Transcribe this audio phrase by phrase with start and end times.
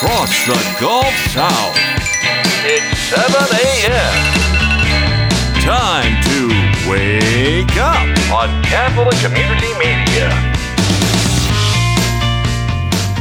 [0.00, 1.76] Across the Gulf South.
[2.64, 4.40] It's 7 a.m.
[5.60, 10.30] Time to wake up on Catholic Community Media.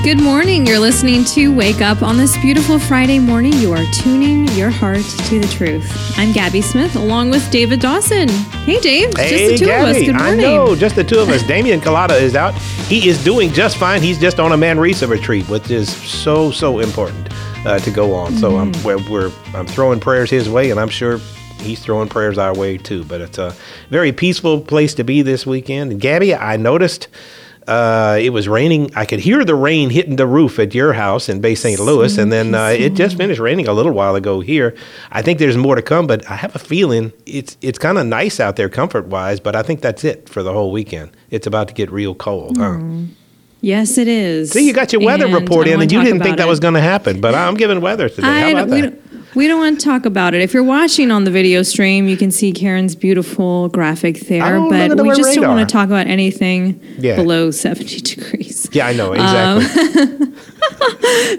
[0.05, 0.65] Good morning.
[0.65, 3.51] You're listening to Wake Up on this beautiful Friday morning.
[3.55, 5.91] You are tuning your heart to the truth.
[6.17, 8.29] I'm Gabby Smith along with David Dawson.
[8.63, 9.13] Hey, Dave.
[9.17, 9.89] Hey, just the two Gabby.
[9.89, 10.01] of us.
[10.03, 10.45] Good I morning.
[10.45, 11.43] know, just the two of us.
[11.43, 12.53] Damian Colada is out.
[12.89, 14.01] He is doing just fine.
[14.01, 17.29] He's just on a Manresa retreat, which is so so important
[17.63, 18.35] uh, to go on.
[18.37, 18.83] So I'm Mm-hmm.
[18.87, 21.19] we're, we're I'm throwing prayers his way, and I'm sure
[21.59, 23.03] he's throwing prayers our way too.
[23.03, 23.55] But it's a
[23.91, 25.91] very peaceful place to be this weekend.
[25.91, 27.07] And Gabby, I noticed.
[27.69, 28.89] Uh, it was raining.
[28.95, 31.79] I could hear the rain hitting the roof at your house in Bay St.
[31.79, 34.75] Louis, and then uh, it just finished raining a little while ago here.
[35.11, 38.07] I think there's more to come, but I have a feeling it's it's kind of
[38.07, 39.39] nice out there comfort wise.
[39.39, 41.11] But I think that's it for the whole weekend.
[41.29, 42.79] It's about to get real cold, huh?
[43.61, 44.51] Yes, it is.
[44.51, 46.75] See, you got your weather And report in, and you didn't think that was going
[46.75, 48.27] to happen, but I'm giving weather today.
[48.27, 49.08] I How about that?
[49.35, 50.41] We don't want to talk about it.
[50.41, 55.01] If you're watching on the video stream, you can see Karen's beautiful graphic there, but
[55.01, 57.15] we just don't want to talk about anything Yeah.
[57.15, 58.67] below 70 degrees.
[58.71, 60.27] Yeah, I know Um, exactly.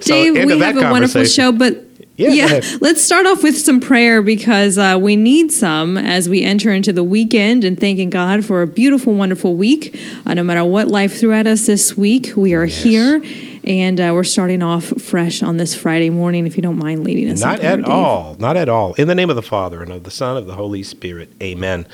[0.01, 1.85] So, Dave, end we have a wonderful show, but
[2.21, 6.43] Yeah, yeah, let's start off with some prayer because uh, we need some as we
[6.43, 9.99] enter into the weekend and thanking God for a beautiful, wonderful week.
[10.27, 13.23] Uh, no matter what life threw at us this week, we are here
[13.65, 16.47] and uh, we're starting off fresh on this Friday morning.
[16.47, 18.37] If you don't mind leading us, Not at all.
[18.39, 18.95] Not at all.
[18.95, 21.33] In the name of the Father, and of the Son, and of the Holy Spirit.
[21.43, 21.87] Amen.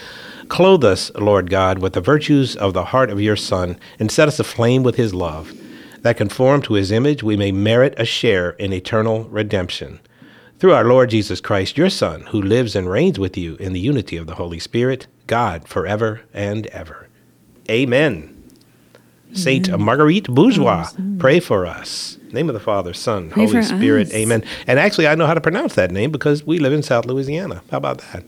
[0.49, 4.29] Clothe us, Lord God, with the virtues of the heart of your Son, and set
[4.29, 5.53] us aflame with his love,
[6.03, 9.99] that conform to his image we may merit a share in eternal redemption.
[10.59, 13.81] Through our Lord Jesus Christ, your Son, who lives and reigns with you in the
[13.81, 17.09] unity of the Holy Spirit, God, forever and ever.
[17.69, 18.33] Amen.
[19.35, 22.16] Saint Marguerite Bourgeoys, pray for us.
[22.33, 24.09] Name of the Father, Son, Pray Holy Spirit.
[24.09, 24.15] us.
[24.15, 24.45] Amen.
[24.67, 27.63] And actually, I know how to pronounce that name because we live in South Louisiana.
[27.71, 28.25] How about that?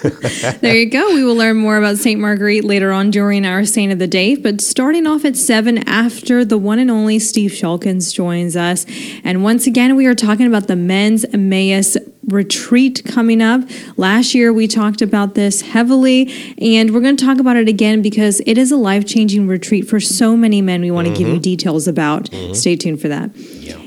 [0.60, 1.12] There you go.
[1.12, 2.20] We will learn more about St.
[2.20, 4.36] Marguerite later on during our Saint of the Day.
[4.36, 8.86] But starting off at 7 after the one and only Steve Shulkins joins us.
[9.24, 11.96] And once again, we are talking about the Men's Emmaus
[12.28, 13.62] retreat coming up.
[13.96, 18.02] Last year, we talked about this heavily, and we're going to talk about it again
[18.02, 21.26] because it is a life changing retreat for so many men we want to give
[21.26, 21.42] you mm-hmm.
[21.42, 22.30] details about.
[22.30, 22.54] Mm-hmm.
[22.54, 23.30] Stay tuned for that.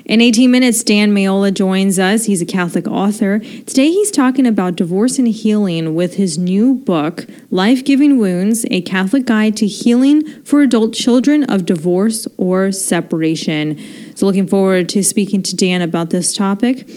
[0.05, 2.25] In 18 minutes, Dan Mayola joins us.
[2.25, 3.39] He's a Catholic author.
[3.39, 8.81] Today, he's talking about divorce and healing with his new book, Life Giving Wounds A
[8.81, 13.79] Catholic Guide to Healing for Adult Children of Divorce or Separation.
[14.15, 16.87] So, looking forward to speaking to Dan about this topic.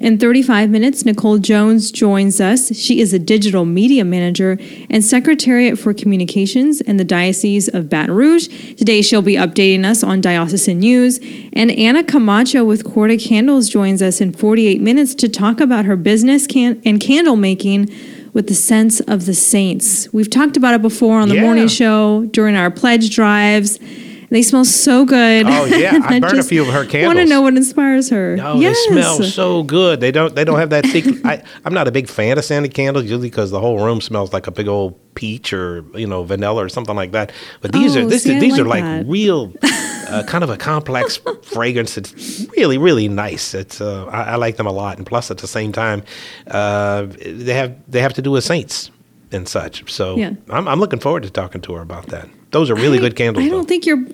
[0.00, 2.72] In 35 minutes, Nicole Jones joins us.
[2.76, 4.56] She is a digital media manager
[4.88, 8.46] and secretariat for communications in the Diocese of Baton Rouge.
[8.76, 11.18] Today, she'll be updating us on diocesan news.
[11.52, 15.96] And Anna Camacho with Corda Candles joins us in 48 minutes to talk about her
[15.96, 17.90] business can- and candle making
[18.32, 20.08] with the sense of the saints.
[20.12, 21.42] We've talked about it before on the Yeah.
[21.42, 23.80] morning show during our pledge drives.
[24.30, 25.46] They smell so good.
[25.46, 26.00] Oh, yeah.
[26.04, 27.04] I burned a few of her candles.
[27.04, 28.36] I Want to know what inspires her?
[28.40, 28.76] Oh, yes.
[28.88, 30.00] they smell so good.
[30.00, 30.34] They don't.
[30.34, 31.24] They don't have that secret.
[31.24, 34.32] I, I'm not a big fan of scented candles usually because the whole room smells
[34.34, 37.32] like a big old peach or you know vanilla or something like that.
[37.62, 39.10] But these Oh, are this see, these are like like that.
[39.10, 41.96] real, uh, kind of a complex fragrance.
[41.96, 43.54] It's really really nice.
[43.54, 44.98] It's uh, I, I like them a lot.
[44.98, 46.02] And plus, at the same time,
[46.48, 48.90] uh, they have they have to do with saints
[49.32, 49.90] and such.
[49.90, 50.32] So Yeah.
[50.50, 52.28] I'm I'm looking forward to talking to her about that.
[52.50, 53.44] Those are really I- good candles.
[53.44, 54.04] I don't think you're.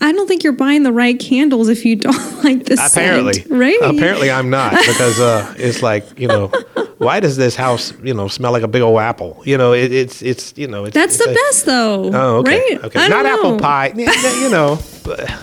[0.00, 2.14] I don't think you're buying the right candles if you don't
[2.44, 3.78] like the Apparently, scent, right?
[3.82, 6.48] Apparently, I'm not because uh, it's like you know,
[6.98, 9.42] why does this house you know smell like a big old apple?
[9.46, 12.10] You know, it, it's it's you know, it's, That's it's the a- best, though.
[12.12, 12.84] Oh, okay, Right?
[12.84, 13.58] okay, I not don't apple know.
[13.58, 13.92] pie.
[13.96, 14.78] Yeah, yeah, you know.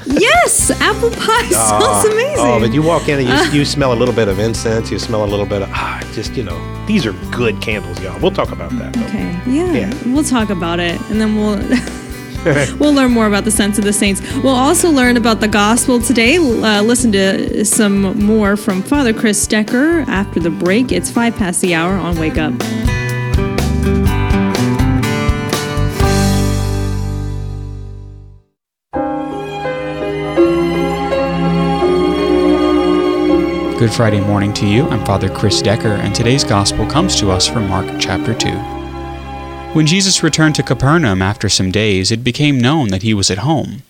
[0.05, 2.45] Yes, apple pie smells amazing.
[2.45, 4.91] Oh, but you walk in and you, you smell a little bit of incense.
[4.91, 8.19] You smell a little bit of ah, just you know, these are good candles, y'all.
[8.19, 8.97] We'll talk about that.
[9.05, 9.71] Okay, yeah.
[9.71, 10.13] Yeah.
[10.13, 11.57] We'll talk about it, and then we'll.
[12.79, 14.21] we'll learn more about the sense of the saints.
[14.37, 16.37] We'll also learn about the gospel today.
[16.37, 20.91] Uh, listen to some more from Father Chris Decker after the break.
[20.91, 22.53] It's five past the hour on Wake Up.
[33.79, 34.87] Good Friday morning to you.
[34.87, 38.82] I'm Father Chris Decker, and today's gospel comes to us from Mark chapter 2.
[39.73, 43.39] When Jesus returned to Capernaum after some days, it became known that he was at
[43.39, 43.81] home.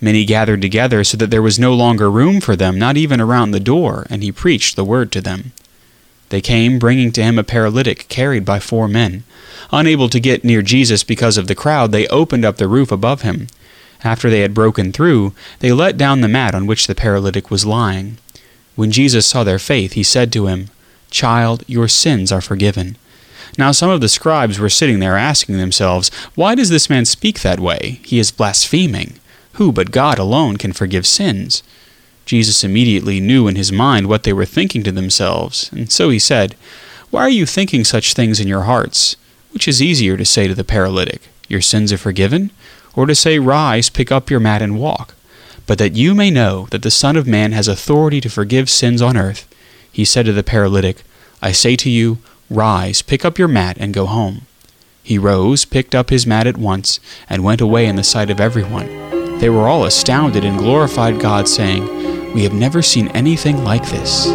[0.00, 3.50] Many gathered together so that there was no longer room for them, not even around
[3.50, 5.50] the door, and he preached the word to them.
[6.28, 9.24] They came, bringing to him a paralytic carried by four men.
[9.72, 13.22] Unable to get near Jesus because of the crowd, they opened up the roof above
[13.22, 13.48] him.
[14.04, 17.66] After they had broken through, they let down the mat on which the paralytic was
[17.66, 18.16] lying.
[18.76, 20.68] When Jesus saw their faith, he said to him,
[21.10, 22.96] Child, your sins are forgiven.
[23.58, 27.40] Now some of the scribes were sitting there asking themselves, Why does this man speak
[27.40, 28.00] that way?
[28.04, 29.18] He is blaspheming.
[29.54, 31.62] Who but God alone can forgive sins?
[32.24, 36.18] Jesus immediately knew in his mind what they were thinking to themselves, and so he
[36.18, 36.54] said,
[37.10, 39.16] Why are you thinking such things in your hearts?
[39.50, 42.50] Which is easier to say to the paralytic, Your sins are forgiven?
[42.94, 45.14] Or to say, Rise, pick up your mat and walk?
[45.66, 49.02] But that you may know that the Son of Man has authority to forgive sins
[49.02, 49.46] on earth,
[49.90, 51.02] he said to the paralytic,
[51.42, 52.18] I say to you,
[52.52, 54.42] Rise, pick up your mat, and go home.
[55.02, 58.40] He rose, picked up his mat at once, and went away in the sight of
[58.40, 58.86] everyone.
[59.38, 64.26] They were all astounded and glorified God, saying, We have never seen anything like this.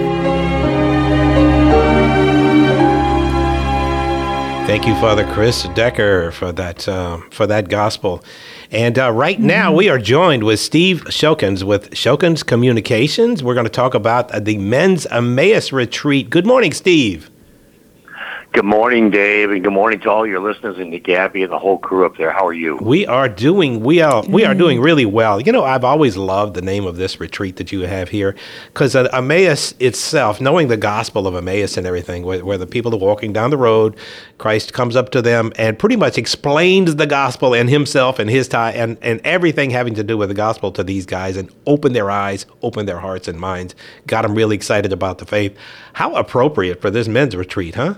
[4.68, 8.22] Thank you, Father Chris Decker, for that uh, for that gospel.
[8.70, 13.42] And uh, right now, we are joined with Steve Shokens with Shokens Communications.
[13.42, 16.30] We're going to talk about the Men's Emmaus Retreat.
[16.30, 17.30] Good morning, Steve.
[18.58, 21.60] Good morning, Dave, and good morning to all your listeners and to Gabby and the
[21.60, 22.32] whole crew up there.
[22.32, 22.78] How are you?
[22.78, 25.40] We are doing we are we are doing really well.
[25.40, 28.36] You know, I've always loved the name of this retreat that you have here
[28.74, 32.92] because uh, Emmaus itself, knowing the gospel of Emmaus and everything, where, where the people
[32.96, 33.96] are walking down the road,
[34.40, 38.48] Christ comes up to them and pretty much explains the gospel and himself and his
[38.48, 41.94] tie and and everything having to do with the gospel to these guys and open
[41.94, 43.76] their eyes, open their hearts and minds,
[44.08, 45.56] got them really excited about the faith.
[45.94, 47.98] How appropriate for this men's retreat, huh?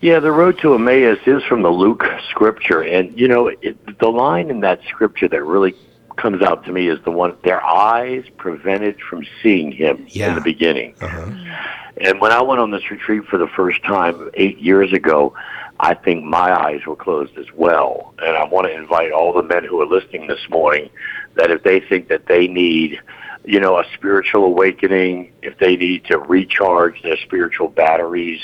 [0.00, 4.08] Yeah, the road to Emmaus is from the Luke scripture, and you know it, the
[4.08, 5.74] line in that scripture that really
[6.16, 10.30] comes out to me is the one: "Their eyes prevented from seeing Him Yeah.
[10.30, 11.30] in the beginning." Uh-huh.
[11.98, 15.34] And when I went on this retreat for the first time eight years ago,
[15.80, 18.14] I think my eyes were closed as well.
[18.20, 20.88] And I want to invite all the men who are listening this morning
[21.34, 22.98] that if they think that they need,
[23.44, 28.40] you know, a spiritual awakening, if they need to recharge their spiritual batteries,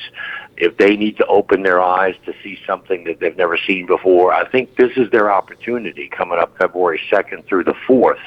[0.57, 4.33] if they need to open their eyes to see something that they've never seen before,
[4.33, 8.19] I think this is their opportunity coming up February 2nd through the 4th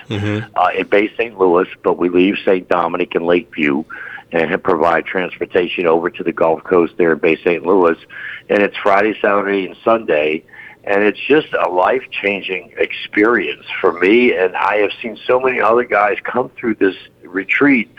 [0.56, 1.38] uh, in Bay St.
[1.40, 2.68] Louis, but we leave St.
[2.70, 3.84] Dominic and Lakeview
[4.32, 7.66] and provide transportation over to the Gulf Coast there in Bay St.
[7.66, 7.98] Louis.
[8.48, 10.44] And it's Friday, Saturday, and Sunday.
[10.90, 14.34] And it's just a life changing experience for me.
[14.36, 17.90] And I have seen so many other guys come through this retreat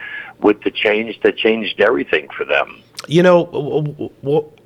[0.40, 2.82] with the change that changed everything for them.
[3.06, 3.44] You know,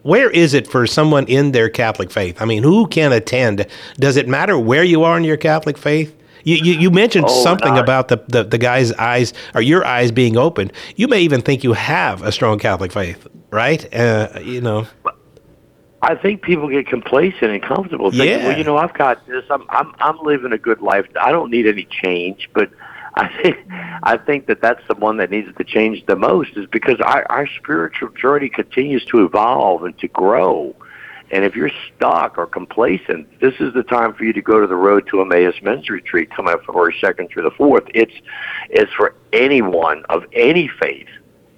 [0.03, 2.41] where is it for someone in their Catholic faith?
[2.41, 3.67] I mean, who can attend?
[3.97, 6.17] Does it matter where you are in your Catholic faith?
[6.45, 9.85] You, you, you mentioned Oh, something not- about the, the, the guy's eyes or your
[9.85, 10.71] eyes being open.
[10.97, 13.87] You may even think you have a strong Catholic faith, right?
[13.95, 14.87] Uh, you know,
[16.05, 18.11] I think people get complacent and comfortable.
[18.11, 18.49] Thinking, Yeah.
[18.49, 19.45] Well, you know, I've got this.
[19.51, 21.07] I'm I'm I'm living a good life.
[21.21, 22.51] I don't need any change.
[22.53, 22.71] But
[23.15, 23.57] I think
[24.03, 27.25] I think that that's the one that needs to change the most, is because our
[27.31, 30.75] our spiritual journey continues to evolve and to grow.
[31.31, 34.67] And if you're stuck or complacent, this is the time for you to go to
[34.67, 37.91] the Road to Emmaus Men's Retreat coming up February 2nd through the 4th.
[37.95, 38.13] It's,
[38.69, 41.09] it's for anyone of any faith,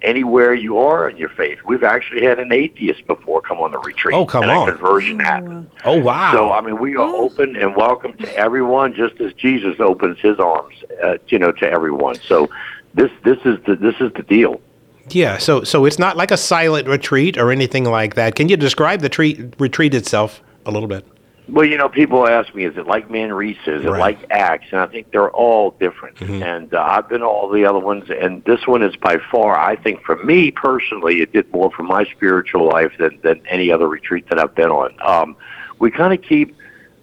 [0.01, 1.59] anywhere you are in your faith.
[1.65, 4.15] We've actually had an atheist before come on the retreat.
[4.15, 4.69] Oh, come and on.
[4.69, 5.69] a conversion happened.
[5.85, 6.33] oh wow.
[6.33, 10.39] So I mean, we are open and welcome to everyone, just as Jesus opens His
[10.39, 12.15] arms, uh, you know, to everyone.
[12.27, 12.49] So
[12.93, 14.61] this this is the this is the deal.
[15.09, 18.35] yeah, so so it's not like a silent retreat or anything like that.
[18.35, 21.05] Can you describe the treat, retreat itself a little bit?
[21.49, 23.75] Well, you know, people ask me, is it like Manresa?
[23.77, 24.19] Is it Right.
[24.19, 24.67] like Acts?
[24.71, 26.19] And I think they're all different.
[26.43, 29.57] And uh, I've been to all the other ones, and this one is by far,
[29.57, 33.71] I think, for me personally, it did more for my spiritual life than, than any
[33.71, 34.93] other retreat that I've been on.
[35.01, 35.37] Um,
[35.79, 36.55] we kind of keep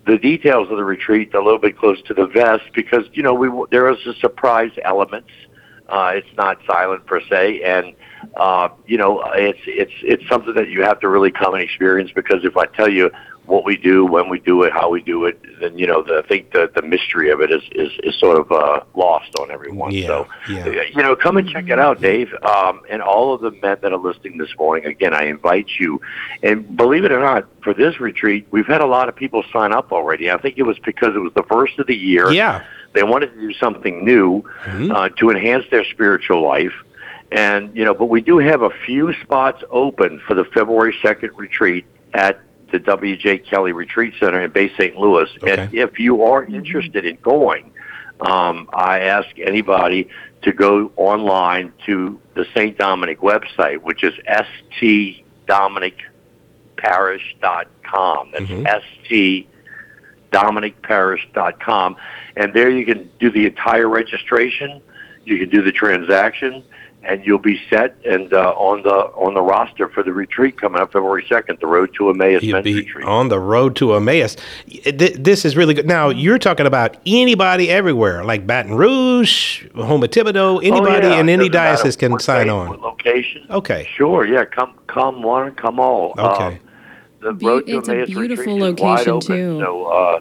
[0.06, 3.32] the details of the retreat a little bit close to the vest because, you know,
[3.32, 5.24] we there is a surprise element.
[5.88, 7.94] Uh, it's not silent per se, and
[8.36, 12.10] uh, you know, it's it's it's something that you have to really come and experience
[12.14, 13.10] because if I tell you
[13.46, 16.22] what we do, when we do it, how we do it, then you know, the,
[16.24, 19.50] I think the the mystery of it is is, is sort of uh, lost on
[19.50, 19.92] everyone.
[19.92, 20.82] Yeah, so, yeah.
[20.82, 22.32] you know, come and check it out, Dave.
[22.42, 26.00] Um, and all of the men that are listening this morning, again, I invite you.
[26.42, 29.72] And believe it or not, for this retreat, we've had a lot of people sign
[29.72, 30.30] up already.
[30.30, 32.30] I think it was because it was the first of the year.
[32.30, 32.64] Yeah.
[32.94, 36.72] They wanted to do something new uh, to enhance their spiritual life.
[37.32, 41.32] And you know, but we do have a few spots open for the February second
[41.36, 42.40] retreat at
[42.74, 43.38] the W.J.
[43.38, 44.96] Kelly Retreat Center in Bay St.
[44.96, 45.30] Louis.
[45.36, 45.52] Okay.
[45.52, 47.70] And if you are interested in going,
[48.20, 50.08] um, I ask anybody
[50.42, 52.76] to go online to the St.
[52.76, 54.12] Dominic website, which is
[55.48, 58.30] stdominicparish.com.
[58.64, 59.46] That's st
[60.32, 61.96] dominicparish.com.
[62.36, 64.82] And there you can do the entire registration,
[65.24, 66.64] you can do the transaction,
[67.06, 70.80] and you'll be set and uh, on the on the roster for the retreat coming
[70.80, 73.06] up February second, the Road to Emmaus You'll Men's be Retreat.
[73.06, 74.36] on the road to Emmaus.
[74.84, 75.86] This is really good.
[75.86, 80.64] Now you're talking about anybody everywhere, like Baton Rouge, home of Thibodeau.
[80.64, 81.20] Anybody Oh, yeah.
[81.20, 82.68] in any Doesn't matter diocese can what sign on.
[82.68, 83.46] What location?
[83.50, 83.88] Okay.
[83.94, 84.26] Sure.
[84.26, 84.44] Yeah.
[84.44, 84.74] Come.
[84.86, 85.54] Come one.
[85.54, 86.14] Come all.
[86.18, 86.44] Okay.
[86.46, 86.58] Um,
[87.20, 89.26] the Be- Road to it's a beautiful retreat is wide location, open.
[89.36, 89.60] too.
[89.60, 90.20] So uh,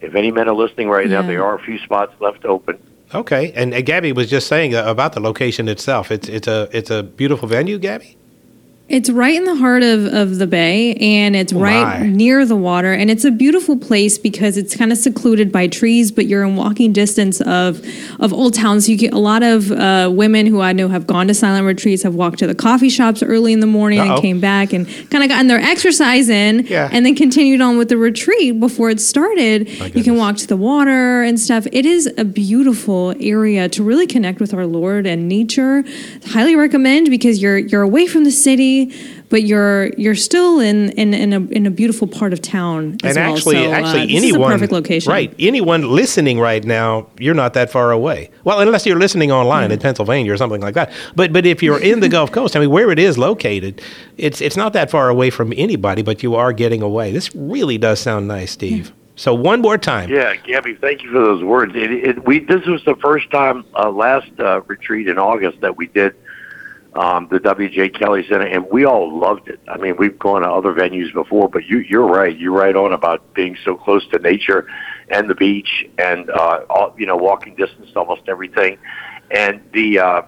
[0.00, 2.78] if any men are listening right now, there are a few spots left open.
[3.14, 6.10] Okay, and, Gabby was just saying about the location itself.
[6.10, 8.17] It's it's a it's a beautiful venue, Gabby.
[8.88, 12.06] It's right in the heart of, of the bay and it's Oh, right my.
[12.06, 12.92] near the water.
[12.94, 16.56] And it's a beautiful place because it's kind of secluded by trees, but you're in
[16.56, 17.84] walking distance of,
[18.18, 18.80] of Old Town.
[18.80, 21.66] So you get a lot of uh, women who I know have gone to silent
[21.66, 24.14] retreats, have walked to the coffee shops early in the morning Uh-oh.
[24.14, 26.88] and came back and kind of gotten their exercise in Yeah.
[26.90, 29.68] and then continued on with the retreat before it started.
[29.94, 31.66] You can walk to the water and stuff.
[31.72, 35.84] It is a beautiful area to really connect with our Lord and nature.
[36.28, 38.77] Highly recommend because you're you're away from the city,
[39.28, 43.16] but you're you're still in in, in a in a beautiful part of town as
[43.16, 43.34] and well.
[43.34, 45.34] actually, so, uh, actually, this anyone is a perfect location, right?
[45.38, 48.30] Anyone listening right now, you're not that far away.
[48.44, 50.92] Well, unless you're listening online in Pennsylvania or something like that.
[51.14, 53.80] But but if you're in the Gulf Coast, I mean, where it is located,
[54.16, 56.02] it's it's not that far away from anybody.
[56.02, 57.12] But you are getting away.
[57.12, 58.92] This really does sound nice, Steve.
[59.18, 60.10] So one more time.
[60.10, 61.74] Yeah, Gabby, thank you for those words.
[61.74, 65.76] It, it, we this was the first time uh, last uh, retreat in August that
[65.76, 66.14] we did
[66.94, 67.90] um, the W.J.
[67.90, 69.60] Kelly Center, and we all loved it.
[69.68, 72.36] I mean, we've gone to other venues before, but you, you're right.
[72.36, 74.68] You're right on about being so close to nature
[75.08, 78.78] and the beach, and uh, all, you know, walking distance to almost everything.
[79.30, 80.22] And the uh,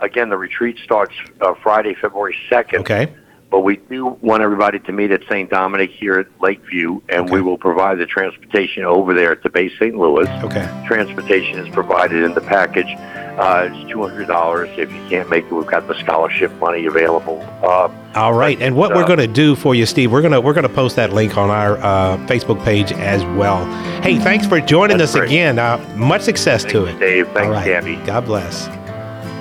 [0.00, 2.80] again, the retreat starts uh, Friday, February second.
[2.80, 3.12] Okay.
[3.52, 5.50] But we do want everybody to meet at St.
[5.50, 9.94] Dominic here at Lakeview, and we will provide the transportation over there to Bay St.
[9.94, 10.26] Louis.
[10.42, 10.84] Okay.
[10.86, 12.86] Transportation is provided in the package.
[13.38, 14.70] Uh, it's two hundred dollars.
[14.78, 17.42] If you can't make it, we've got the scholarship money available.
[17.62, 20.40] Uh, All right, and what uh, we're going to do for you, Steve, we're gonna
[20.40, 23.66] we're gonna post that link on our uh, Facebook page as well.
[24.00, 25.28] Hey, thanks for joining us great.
[25.28, 25.58] again.
[25.58, 26.98] Uh, much success to Thanks, it.
[27.00, 27.26] Dave.
[27.28, 27.66] Thanks, All right.
[27.66, 27.96] Gabby.
[28.06, 28.66] God bless.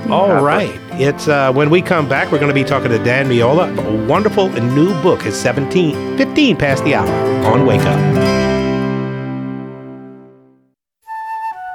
[0.09, 2.97] All God right, it's uh, when we come back, we're going to be talking to
[2.99, 3.77] Dan Meola.
[3.77, 5.25] A wonderful new book.
[5.25, 7.09] It's 17, 15 past the hour
[7.45, 8.41] on Wake Up.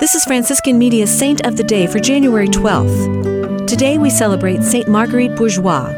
[0.00, 3.66] This is Franciscan Media's Saint of the Day for January 12th.
[3.66, 5.94] Today we celebrate Saint Marguerite Bourgeoys.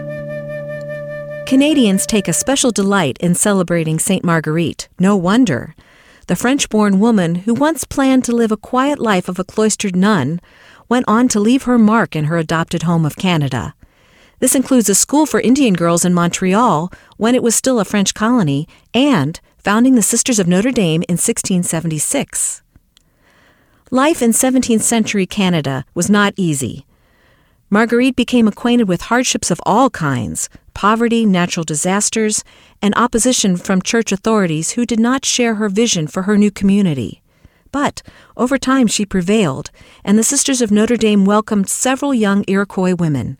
[1.47, 4.89] Canadians take a special delight in celebrating Saint Marguerite.
[5.01, 5.75] No wonder.
[6.29, 9.97] The French born woman who once planned to live a quiet life of a cloistered
[9.97, 10.41] nun
[10.89, 13.75] went on to leave her mark in her adopted home of Canada.
[14.41, 18.15] This includes a school for Indian girls in Montreal when it was still a French
[18.15, 22.63] colony and founding the Sisters of Notre Dame in 1676.
[23.91, 26.87] Life in 17th century Canada was not easy.
[27.71, 32.45] Marguerite became acquainted with hardships of all kinds poverty, natural disasters,
[32.81, 37.21] and opposition from church authorities who did not share her vision for her new community.
[37.73, 38.03] But
[38.37, 39.71] over time she prevailed,
[40.05, 43.39] and the Sisters of Notre Dame welcomed several young Iroquois women.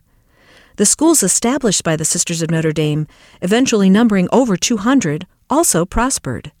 [0.75, 3.07] The schools established by the Sisters of Notre Dame,
[3.41, 6.51] eventually numbering over 200, also prospered.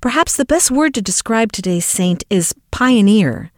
[0.00, 3.50] Perhaps the best word to describe today's saint is pioneer.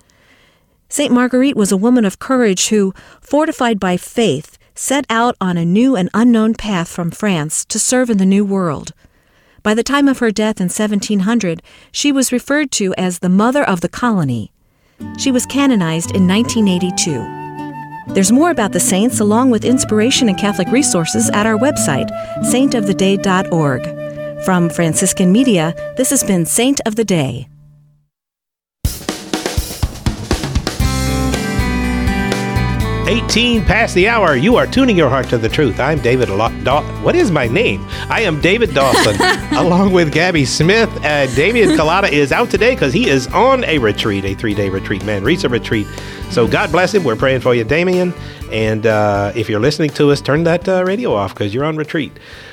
[0.88, 1.12] St.
[1.12, 5.95] Marguerite was a woman of courage who, fortified by faith, set out on a new
[5.97, 8.92] and unknown path from France to serve in the New World.
[9.62, 13.62] By the time of her death in 1700, she was referred to as the Mother
[13.62, 14.50] of the Colony.
[15.19, 18.14] She was canonized in 1982.
[18.14, 22.11] There's more about the saints along with inspiration and Catholic resources at our website,
[22.45, 24.45] saintoftheday.org.
[24.45, 27.47] From Franciscan Media, this has been Saint of the Day.
[33.12, 34.37] 18 past the hour.
[34.37, 35.78] You are tuning your heart to the truth.
[35.78, 36.31] I'm David.
[36.31, 37.85] Lo- Daw- what is my name?
[38.09, 39.16] I am David Dawson,
[39.59, 40.88] along with Gabby Smith.
[41.04, 44.71] Uh, Damian Kalata is out today because he is on a retreat, a three day
[44.71, 45.87] retreat, Manresa retreat.
[46.31, 47.04] So God bless him.
[47.04, 48.14] We're praying for you, Damien.
[48.50, 51.76] And uh, if you're listening to us, turn that uh, radio off because you're on
[51.76, 52.12] retreat.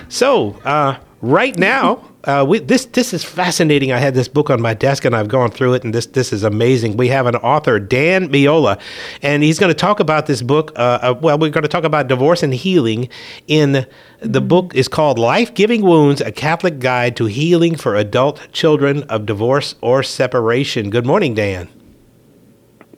[0.10, 3.92] So, uh, right now, uh, we, this this is fascinating.
[3.92, 6.34] I had this book on my desk and I've gone through it, and this this
[6.34, 6.98] is amazing.
[6.98, 8.80] We have an author, Dan Meola,
[9.22, 10.74] and he's going to talk about this book.
[10.76, 13.08] Uh, uh, well, we're going to talk about divorce and healing.
[13.48, 13.86] In
[14.20, 19.04] the book is called "Life Giving Wounds: A Catholic Guide to Healing for Adult Children
[19.04, 21.70] of Divorce or Separation." Good morning, Dan.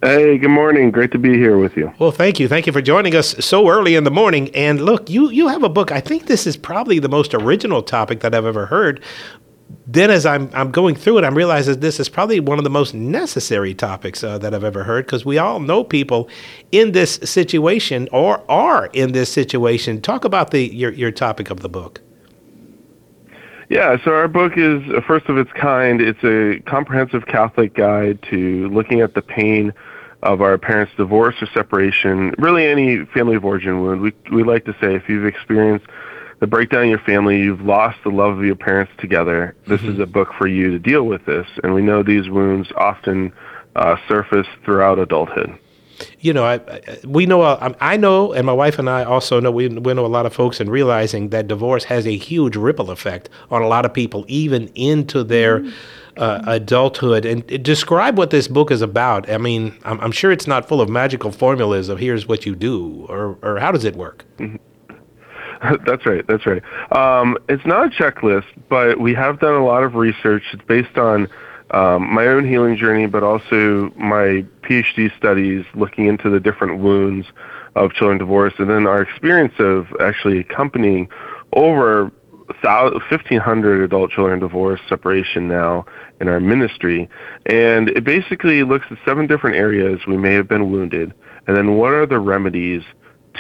[0.03, 0.89] Hey, good morning.
[0.89, 1.93] Great to be here with you.
[1.99, 2.47] Well, thank you.
[2.47, 4.49] Thank you for joining us so early in the morning.
[4.55, 5.91] And look, you you have a book.
[5.91, 8.99] I think this is probably the most original topic that I've ever heard.
[9.85, 12.71] Then, as I'm I'm going through it, I'm realizing this is probably one of the
[12.71, 16.27] most necessary topics uh, that I've ever heard because we all know people
[16.71, 20.01] in this situation or are in this situation.
[20.01, 22.01] Talk about the your your topic of the book.
[23.71, 26.01] Yeah, so our book is a first of its kind.
[26.01, 29.71] It's a comprehensive Catholic guide to looking at the pain
[30.23, 34.01] of our parents' divorce or separation, really any family of origin wound.
[34.01, 35.85] We, we like to say if you've experienced
[36.41, 39.93] the breakdown in your family, you've lost the love of your parents together, this mm-hmm.
[39.93, 41.47] is a book for you to deal with this.
[41.63, 43.31] And we know these wounds often
[43.77, 45.57] uh, surface throughout adulthood
[46.19, 49.39] you know, I, I, we know, uh, I know, and my wife and I also
[49.39, 52.55] know, we, we know a lot of folks in realizing that divorce has a huge
[52.55, 55.69] ripple effect on a lot of people, even into their mm-hmm
[56.17, 57.25] uh, adulthood.
[57.25, 59.29] And describe what this book is about.
[59.29, 62.55] I mean, I'm, I'm, sure it's not full of magical formulas of here's what you
[62.55, 64.25] do, or, or how does it work?
[64.37, 64.57] Mm-hmm.
[65.85, 66.25] That's right.
[66.27, 66.63] That's right.
[66.91, 70.43] Um, it's not a checklist, but we have done a lot of research.
[70.53, 71.27] It's based on
[71.71, 77.27] um, my own healing journey, but also my PhD studies looking into the different wounds
[77.75, 81.07] of children divorced, and then our experience of actually accompanying
[81.53, 82.11] over
[82.61, 85.85] 1,500 adult children divorce separation now
[86.19, 87.09] in our ministry.
[87.45, 91.13] And it basically looks at seven different areas we may have been wounded,
[91.47, 92.83] and then what are the remedies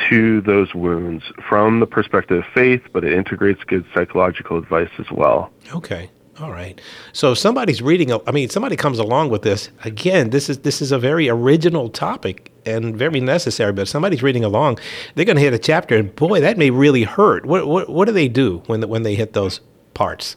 [0.09, 5.11] to those wounds from the perspective of faith, but it integrates good psychological advice as
[5.11, 5.51] well.
[5.75, 6.09] Okay.
[6.41, 6.81] All right.
[7.13, 9.69] So somebody's reading, I mean, somebody comes along with this.
[9.83, 13.71] Again, this is this is a very original topic and very necessary.
[13.73, 14.79] But somebody's reading along,
[15.13, 17.45] they're going to hit a chapter, and boy, that may really hurt.
[17.45, 19.61] What what what do they do when when they hit those
[19.93, 20.35] parts?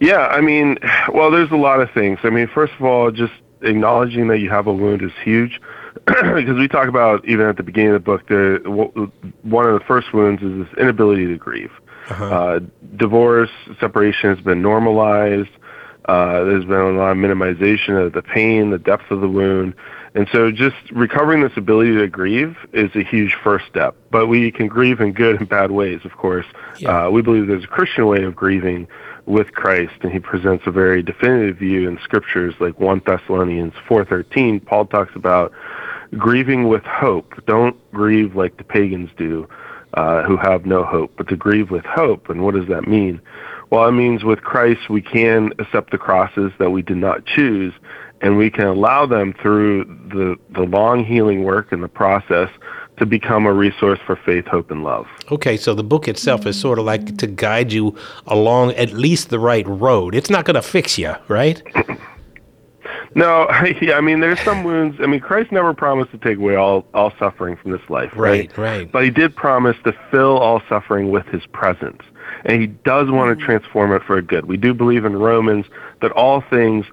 [0.00, 0.78] Yeah, I mean,
[1.12, 2.18] well, there's a lot of things.
[2.22, 5.60] I mean, first of all, just acknowledging that you have a wound is huge
[6.06, 9.10] because we talk about even at the beginning of the book, the
[9.42, 11.72] one of the first wounds is this inability to grieve.
[12.08, 12.24] Uh-huh.
[12.24, 12.60] Uh,
[12.96, 15.50] divorce, separation has been normalized.
[16.06, 19.74] Uh, there's been a lot of minimization of the pain, the depth of the wound.
[20.14, 23.96] And so just recovering this ability to grieve is a huge first step.
[24.10, 26.46] But we can grieve in good and bad ways, of course.
[26.78, 27.06] Yeah.
[27.06, 28.86] Uh, we believe there's a Christian way of grieving
[29.26, 34.64] with Christ, and he presents a very definitive view in scriptures like 1 Thessalonians 4.13.
[34.64, 35.52] Paul talks about
[36.16, 37.44] grieving with hope.
[37.46, 39.48] Don't grieve like the pagans do
[39.96, 42.28] uh, who have no hope, but to grieve with hope.
[42.28, 43.20] And what does that mean?
[43.70, 47.74] Well, it means with Christ we can accept the crosses that we did not choose,
[48.20, 52.50] and we can allow them through the, the long healing work and the process
[52.98, 55.06] to become a resource for faith, hope, and love.
[55.30, 57.94] Okay, so the book itself is sort of like to guide you
[58.26, 60.14] along at least the right road.
[60.14, 61.62] It's not going to fix you, right?
[63.16, 63.48] No,
[63.80, 64.98] yeah, I mean, there's some wounds.
[65.00, 68.50] I mean, Christ never promised to take away all, all suffering from this life, right?
[68.50, 68.92] Right, right.
[68.92, 72.02] But he did promise to fill all suffering with his presence.
[72.44, 74.44] And he does want to transform it for a good.
[74.44, 75.64] We do believe in Romans
[76.02, 76.84] that all things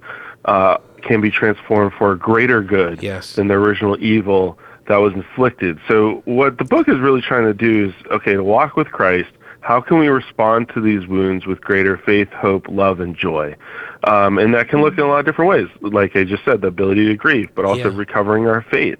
[0.45, 3.35] uh, can be transformed for a greater good yes.
[3.35, 4.57] than the original evil
[4.87, 5.77] that was inflicted.
[5.87, 9.29] So what the book is really trying to do is, okay, to walk with Christ,
[9.63, 13.55] how can we respond to these wounds with greater faith, hope, love, and joy?
[14.03, 15.67] Um, and that can look in a lot of different ways.
[15.79, 17.97] Like I just said, the ability to grieve, but also yeah.
[17.97, 18.99] recovering our faith.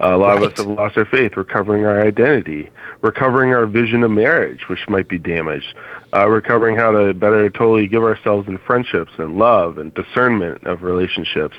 [0.00, 0.44] Uh, a lot right.
[0.44, 4.78] of us have lost our faith, recovering our identity, recovering our vision of marriage, which
[4.88, 5.74] might be damaged,
[6.14, 10.82] uh, recovering how to better totally give ourselves in friendships and love and discernment of
[10.82, 11.56] relationships,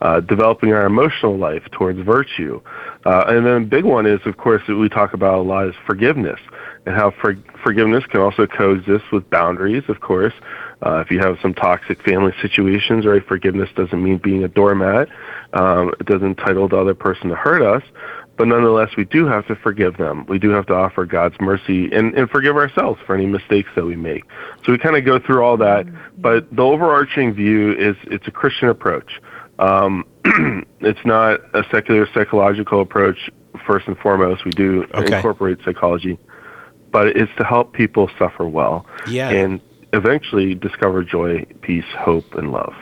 [0.00, 2.60] uh, developing our emotional life towards virtue.
[3.04, 5.68] Uh, and then a big one is, of course, that we talk about a lot
[5.68, 6.40] is forgiveness
[6.86, 10.34] and how for, forgiveness can also coexist with boundaries, of course.
[10.84, 15.08] Uh, if you have some toxic family situations, right, forgiveness doesn't mean being a doormat.
[15.52, 17.82] Um, it doesn't entitle the other person to hurt us.
[18.36, 20.24] But nonetheless, we do have to forgive them.
[20.26, 23.84] We do have to offer God's mercy and, and forgive ourselves for any mistakes that
[23.84, 24.24] we make.
[24.64, 25.86] So we kind of go through all that.
[26.20, 29.20] But the overarching view is it's a Christian approach.
[29.58, 30.06] Um,
[30.80, 33.30] it's not a secular psychological approach,
[33.66, 34.44] first and foremost.
[34.44, 35.16] We do okay.
[35.16, 36.18] incorporate psychology
[36.90, 39.30] but it's to help people suffer well yeah.
[39.30, 42.74] and eventually discover joy, peace, hope, and love.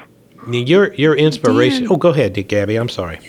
[0.48, 1.82] Your your inspiration.
[1.82, 2.76] Dan, oh, go ahead, Gabby.
[2.76, 3.20] I'm sorry.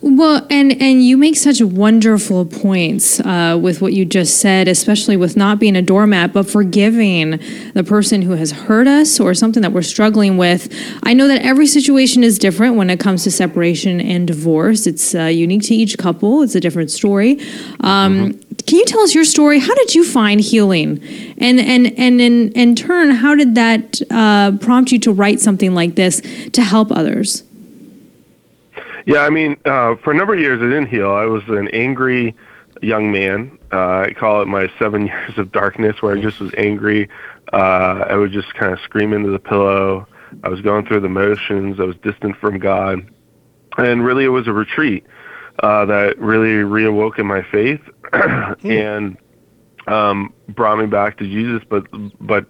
[0.00, 5.16] Well, and and you make such wonderful points uh, with what you just said, especially
[5.16, 7.40] with not being a doormat, but forgiving
[7.72, 10.72] the person who has hurt us or something that we're struggling with.
[11.04, 14.86] I know that every situation is different when it comes to separation and divorce.
[14.86, 16.42] It's uh, unique to each couple.
[16.42, 17.40] It's a different story.
[17.80, 19.60] Um, Can you tell us your story?
[19.60, 21.02] How did you find healing,
[21.38, 25.74] and and and in in turn, how did that uh, prompt you to write something
[25.74, 26.20] like this
[26.52, 27.44] to help others?
[29.06, 31.10] Yeah, I mean, uh, for a number of years, I didn't heal.
[31.12, 32.36] I was an angry
[32.82, 33.58] young man.
[33.72, 37.08] Uh, I call it my seven years of darkness, where I just was angry.
[37.54, 40.06] Uh, I would just kind of scream into the pillow.
[40.44, 41.80] I was going through the motions.
[41.80, 43.10] I was distant from God,
[43.78, 45.06] and really, it was a retreat
[45.62, 47.80] uh, that really reawoke in my faith
[48.64, 49.16] and
[49.86, 51.62] um, brought me back to Jesus.
[51.68, 51.86] But
[52.20, 52.46] but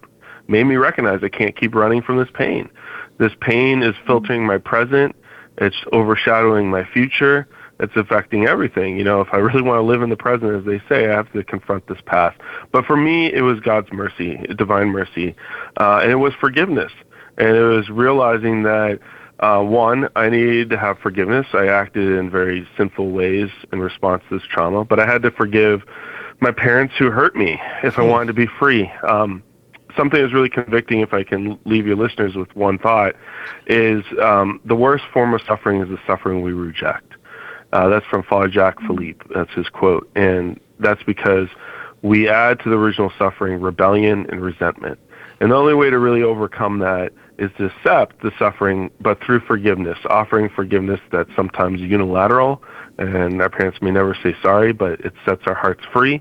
[0.48, 2.70] made me recognize I can't keep running from this pain.
[3.18, 5.14] This pain is filtering my present
[5.60, 7.48] it's overshadowing my future.
[7.80, 8.96] It's affecting everything.
[8.96, 11.14] You know, if I really want to live in the present, as they say, I
[11.14, 12.38] have to confront this past.
[12.72, 15.34] But for me, it was God's mercy, divine mercy,
[15.80, 16.92] uh, and it was forgiveness,
[17.36, 19.00] and it was realizing that
[19.40, 21.46] uh, one, I needed to have forgiveness.
[21.52, 25.30] I acted in very sinful ways in response to this trauma, but I had to
[25.30, 25.82] forgive
[26.40, 28.90] my parents who hurt me if I wanted to be free.
[29.08, 29.42] Um,
[29.96, 33.14] something that's really convicting, if I can leave your listeners with one thought,
[33.66, 37.14] is um, the worst form of suffering is the suffering we reject.
[37.72, 39.24] Uh, that's from Father Jacques Philippe.
[39.34, 40.08] That's his quote.
[40.14, 41.48] And that's because
[42.02, 44.98] we add to the original suffering rebellion and resentment.
[45.40, 49.40] And the only way to really overcome that is to accept the suffering, but through
[49.40, 52.62] forgiveness, offering forgiveness that's sometimes unilateral,
[52.98, 56.20] and our parents may never say sorry, but it sets our hearts free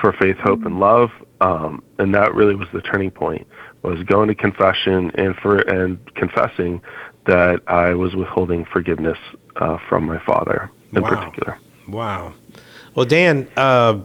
[0.00, 1.10] for faith, hope, and love.
[1.40, 3.46] Um, and that really was the turning point
[3.82, 6.80] was going to confession and for and confessing
[7.26, 9.18] that I was withholding forgiveness
[9.56, 11.08] uh, from my father in Wow.
[11.10, 11.58] particular.
[11.86, 12.34] Wow.
[12.94, 14.00] Well, Dan, uh,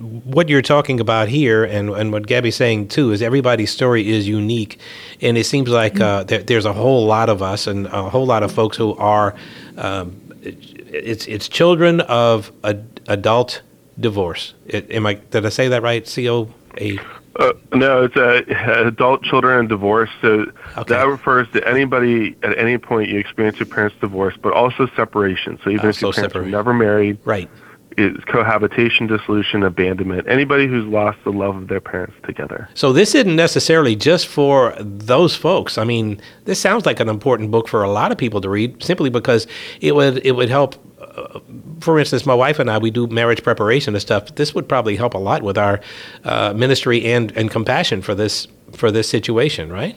[0.00, 4.26] what you're talking about here, and, and what Gabby's saying too, is everybody's story is
[4.26, 4.78] unique,
[5.20, 8.26] and it seems like uh, there, there's a whole lot of us and a whole
[8.26, 9.34] lot of folks who are,
[9.76, 13.62] um, it's it's children of ad, adult
[13.98, 14.54] divorce.
[14.66, 16.06] It, am I did I say that right?
[16.08, 16.98] C O A.
[17.38, 18.42] Uh, no, it's uh,
[18.84, 20.10] adult children and divorce.
[20.20, 20.94] So Okay.
[20.94, 25.58] that refers to anybody at any point you experience your parents' divorce, but also separation.
[25.62, 26.50] So even Ah, if so your parents were separate.
[26.50, 27.48] never married, Right.
[27.96, 30.28] It's cohabitation, dissolution, abandonment.
[30.28, 32.68] Anybody who's lost the love of their parents together.
[32.74, 35.76] So this isn't necessarily just for those folks.
[35.76, 38.82] I mean, this sounds like an important book for a lot of people to read,
[38.82, 39.46] simply because
[39.80, 40.76] it would it would help.
[41.00, 41.40] Uh,
[41.80, 44.34] for instance, my wife and I we do marriage preparation and stuff.
[44.36, 45.80] This would probably help a lot with our
[46.24, 49.96] uh, ministry and and compassion for this for this situation, right?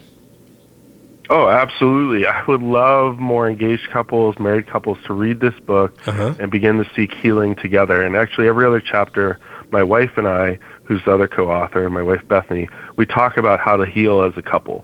[1.29, 2.27] Oh, absolutely.
[2.27, 6.35] I would love more engaged couples, married couples to read this book Uh-huh.
[6.39, 8.01] and begin to seek healing together.
[8.03, 9.39] And actually, every other chapter,
[9.71, 13.37] my wife and I, who's the other co author, and my wife Bethany, we talk
[13.37, 14.83] about how to heal as a couple.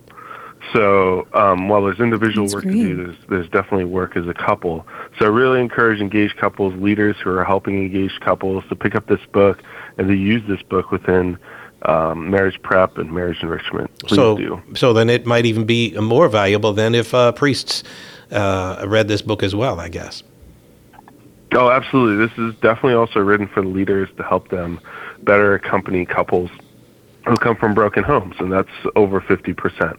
[0.74, 2.74] So um, while there's individual That's work great.
[2.76, 4.86] to do, there's, there's definitely work as a couple.
[5.18, 9.08] So I really encourage engaged couples, leaders who are helping engaged couples to pick up
[9.08, 9.62] this book
[9.98, 11.38] and to use this book within
[11.84, 13.90] um, marriage prep and marriage enrichment.
[14.00, 14.62] Please so do.
[14.76, 17.84] so then it might even be more valuable than if uh, priests
[18.32, 19.80] uh, read this book as well.
[19.80, 20.24] I guess.
[21.54, 22.28] Oh, absolutely.
[22.28, 24.80] This is definitely also written for the leaders to help them
[25.24, 26.52] better accompany couples
[27.26, 29.98] who come from broken homes, and that's over 50%.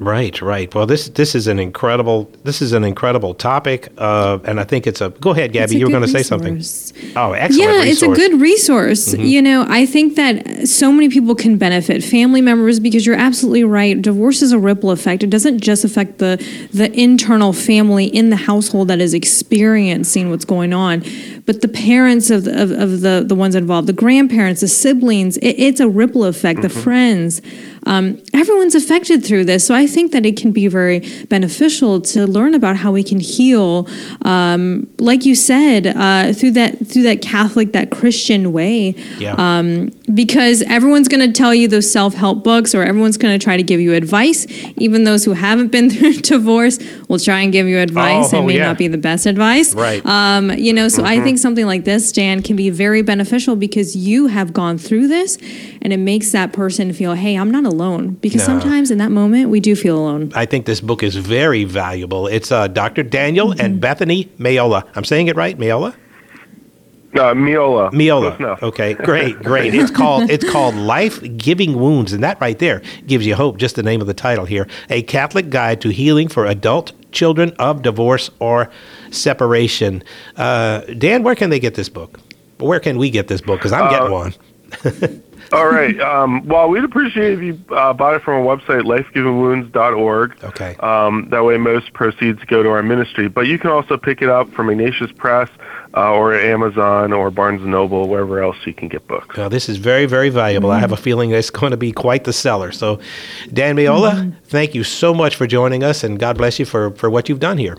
[0.00, 0.72] Right, right.
[0.72, 4.86] Well, this this is an incredible this is an incredible topic, uh, and I think
[4.86, 5.10] it's a.
[5.10, 5.76] Go ahead, Gabby.
[5.76, 6.54] You were going to say something.
[6.54, 6.92] resource.
[7.16, 7.72] Oh, excellent!
[7.72, 9.08] Yeah, it's a good resource.
[9.08, 9.24] Mm-hmm.
[9.24, 13.64] You know, I think that so many people can benefit, family members, because you're absolutely
[13.64, 14.00] right.
[14.00, 15.24] Divorce is a ripple effect.
[15.24, 16.36] It doesn't just affect the
[16.72, 21.02] the internal family in the household that is experiencing what's going on,
[21.44, 25.38] but the parents of the, of, of the the ones involved, the grandparents, the siblings.
[25.38, 26.62] It, it's a ripple effect.
[26.62, 27.42] The friends.
[27.84, 32.26] Um, everyone's affected through this, so I think that it can be very beneficial to
[32.26, 33.88] learn about how we can heal,
[34.22, 38.94] um, like you said, uh, through that through that Catholic, that Christian way.
[39.18, 39.34] Yeah.
[39.36, 43.42] Um, because everyone's going to tell you those self help books, or everyone's going to
[43.42, 44.46] try to give you advice.
[44.76, 48.32] Even those who haven't been through divorce will try and give you advice.
[48.32, 48.66] Oh, it may yeah.
[48.66, 49.74] not be the best advice.
[49.74, 50.04] Right.
[50.06, 53.94] Um, you know, so I think something like this, Dan, can be very beneficial because
[53.96, 55.36] you have gone through this,
[55.82, 58.10] and it makes that person feel, hey, I'm not alone.
[58.20, 58.58] Because No.
[58.58, 60.32] sometimes in that moment, we do feel alone.
[60.34, 62.26] I think this book is very valuable.
[62.26, 63.02] It's uh, Dr.
[63.02, 63.60] Daniel Mm-hmm.
[63.60, 64.84] and Bethany Mayola.
[64.94, 65.94] I'm saying it right, Mayola.
[67.14, 67.90] Uh, Meola.
[67.90, 68.60] Meola.
[68.62, 69.74] Okay, great, great.
[69.74, 73.56] It's called it's called Life Giving Wounds, and that right there gives you hope.
[73.56, 77.54] Just the name of the title here: A Catholic Guide to Healing for Adult children
[77.58, 78.70] of divorce or
[79.10, 80.02] separation.
[80.36, 82.20] Uh, Dan, where can they get this book?
[82.58, 83.60] Where can we get this book?
[83.60, 84.34] Because I'm getting one.
[85.52, 85.98] All right.
[86.00, 90.44] Um, well, we'd appreciate if you uh, bought it from our website, lifegivingwounds.org.
[90.44, 90.76] Okay.
[90.80, 93.28] Um, that way, most proceeds go to our ministry.
[93.28, 95.48] But you can also pick it up from Ignatius Press
[95.94, 99.36] uh, or Amazon or Barnes & Noble, wherever else you can get books.
[99.36, 100.70] Now, this is very, very valuable.
[100.70, 102.72] I have a feeling it's going to be quite the seller.
[102.72, 103.00] So,
[103.52, 107.08] Dan Meola, thank you so much for joining us, and God bless you for, for
[107.10, 107.76] what you've done here.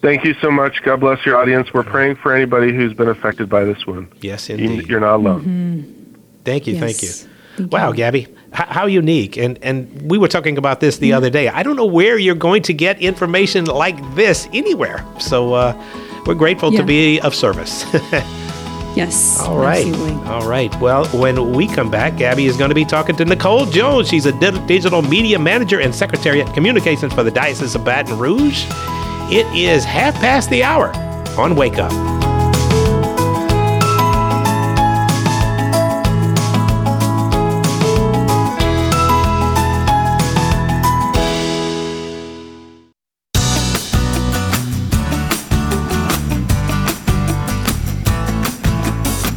[0.00, 0.82] Thank you so much.
[0.82, 1.72] God bless your audience.
[1.72, 4.10] We're praying for anybody who's been affected by this one.
[4.20, 4.88] Yes, You, indeed.
[4.88, 6.16] you're not alone.
[6.44, 7.08] Thank you, thank you.
[7.08, 7.28] Yes.
[7.56, 7.96] Thank wow, you.
[7.96, 9.36] Gabby, h- how unique!
[9.36, 11.48] And and we were talking about this the other day.
[11.48, 15.04] I don't know where you're going to get information like this anywhere.
[15.20, 15.72] So uh,
[16.26, 17.84] we're grateful to be of service.
[18.94, 19.40] Yes.
[19.40, 20.30] All right, Absolutely.
[20.30, 20.78] all right.
[20.78, 24.06] Well, when we come back, Gabby is going to be talking to Nicole Jones.
[24.08, 28.18] She's a di- digital media manager and secretary at communications for the Diocese of Baton
[28.18, 28.66] Rouge.
[29.32, 30.92] It is half past the hour
[31.38, 31.90] on Wake Up.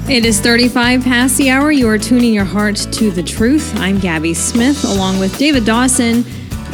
[0.08, 1.72] It is 35 past the hour.
[1.72, 3.74] You are tuning your heart to the truth.
[3.78, 6.24] I'm Gabby Smith, along with David Dawson.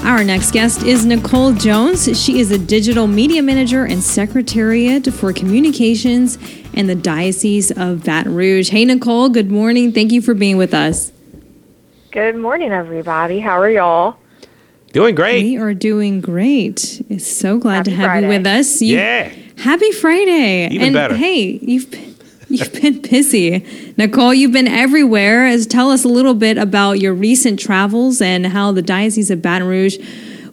[0.04, 2.20] Our next guest is Nicole Jones.
[2.22, 6.38] She is a digital media manager and secretariat for communications
[6.74, 8.70] in the Diocese of Baton Rouge.
[8.70, 9.94] Hey, Nicole, good morning.
[9.94, 11.12] Thank you for being with us.
[12.12, 13.40] Good morning, everybody.
[13.40, 14.18] How are y'all?
[14.92, 15.44] Doing great.
[15.44, 17.02] We are doing great.
[17.10, 18.82] It's so glad to Happy have you with us.
[18.82, 19.32] You- Yeah.
[19.58, 20.68] Happy Friday.
[20.72, 21.16] Even and better.
[21.16, 22.11] hey, you've been,
[22.56, 23.66] you've been busy.
[23.98, 25.46] Nicole, you've been everywhere.
[25.46, 29.42] As tell us a little bit about your recent travels and how the Diocese of
[29.42, 29.98] Baton Rouge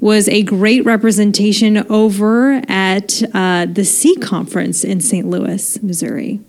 [0.01, 5.27] was a great representation over at uh, the Seek conference in St.
[5.27, 6.41] Louis, Missouri.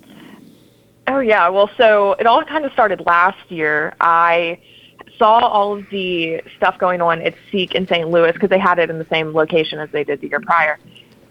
[1.08, 1.50] Oh, yeah.
[1.50, 3.96] Well, so it all kind of started last year.
[4.00, 4.60] I
[5.18, 8.08] saw all of the stuff going on at Seek in St.
[8.08, 10.78] Louis because they had it in the same location as they did the year prior.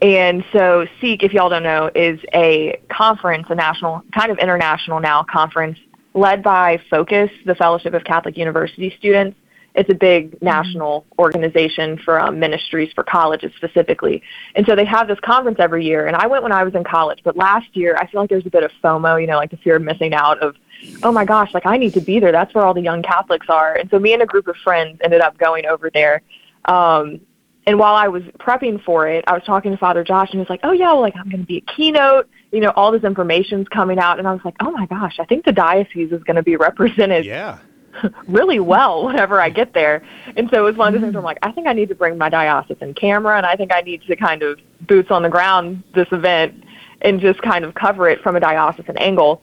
[0.01, 5.01] And so Seek, if y'all don't know, is a conference, a national, kind of international
[5.01, 5.79] now conference
[6.15, 9.37] led by Focus, the Fellowship of Catholic University Students.
[9.75, 14.23] It's a big national organization for um, ministries for colleges specifically.
[14.57, 16.07] And so they have this conference every year.
[16.07, 18.47] And I went when I was in college, but last year I feel like there's
[18.47, 20.57] a bit of FOMO, you know, like the fear of missing out of,
[21.03, 22.33] oh my gosh, like I need to be there.
[22.33, 23.75] That's where all the young Catholics are.
[23.75, 26.23] And so me and a group of friends ended up going over there.
[26.65, 27.21] Um,
[27.69, 30.39] and while I was prepping for it, I was talking to Father Josh, and he
[30.39, 32.27] was like, "Oh yeah, well, like I'm going to be a keynote.
[32.51, 35.27] You know, all this information's coming out." And I was like, "Oh my gosh, I
[35.27, 37.59] think the diocese is going to be represented Yeah.
[38.27, 40.03] really well whenever I get there."
[40.35, 41.27] And so it was one of those things where I'm mm-hmm.
[41.27, 44.01] like, "I think I need to bring my diocesan camera, and I think I need
[44.01, 46.65] to kind of boots on the ground this event
[47.03, 49.43] and just kind of cover it from a diocesan angle."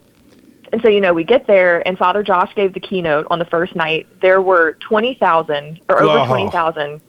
[0.73, 3.45] And so, you know, we get there, and Father Josh gave the keynote on the
[3.45, 4.07] first night.
[4.19, 7.01] There were 20,000 or over 20,000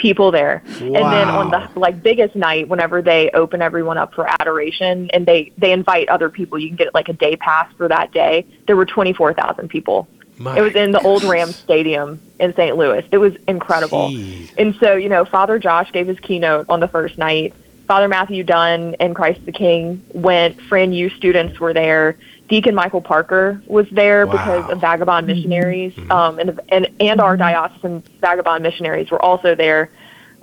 [0.00, 0.62] people there.
[0.80, 5.26] And then on the like biggest night, whenever they open everyone up for adoration and
[5.26, 8.46] they they invite other people, you can get like a day pass for that day.
[8.66, 10.08] There were 24,000 people.
[10.38, 12.76] My it was in the old Rams Stadium in St.
[12.76, 13.04] Louis.
[13.12, 14.08] It was incredible.
[14.08, 14.50] Jeez.
[14.56, 17.54] And so, you know, Father Josh gave his keynote on the first night.
[17.86, 20.60] Father Matthew Dunn and Christ the King went.
[20.62, 22.16] Fran U students were there.
[22.50, 24.32] Deacon Michael Parker was there Wow.
[24.32, 29.88] because of Vagabond Missionaries, um, and, and and our diocesan Vagabond Missionaries were also there.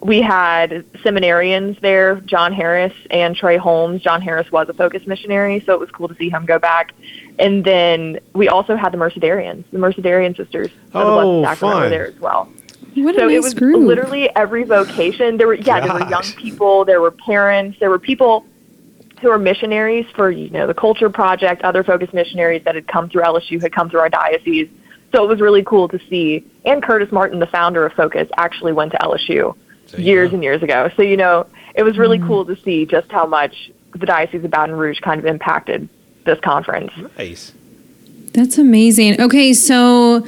[0.01, 4.01] We had seminarians there, John Harris and Trey Holmes.
[4.03, 6.93] John Harris was a focus missionary, so it was cool to see him go back.
[7.39, 11.81] And then we also had the Mercedarians, the Mercedarian sisters of the Oh, Blessed Sacrament
[11.81, 12.47] were there as well
[12.95, 13.87] What so nice it was group.
[13.87, 15.37] literally every vocation.
[15.37, 18.45] There were yeah, there were young people, there were parents, there were people
[19.21, 23.09] who are missionaries for you know the Culture Project, other focus missionaries that had come
[23.09, 24.69] through LSU, had come through our diocese.
[25.13, 26.45] So it was really cool to see.
[26.65, 29.55] And Curtis Martin, the founder of Focus, actually went to LSU
[29.87, 30.35] There you years go.
[30.35, 30.89] and years ago.
[30.95, 32.27] So you know it was really mm-hmm.
[32.27, 35.87] cool to see just how much the Diocese of Baton Rouge kind of impacted
[36.25, 36.91] this conference.
[37.17, 37.53] Nice.
[38.33, 39.19] That's amazing.
[39.21, 40.27] Okay, so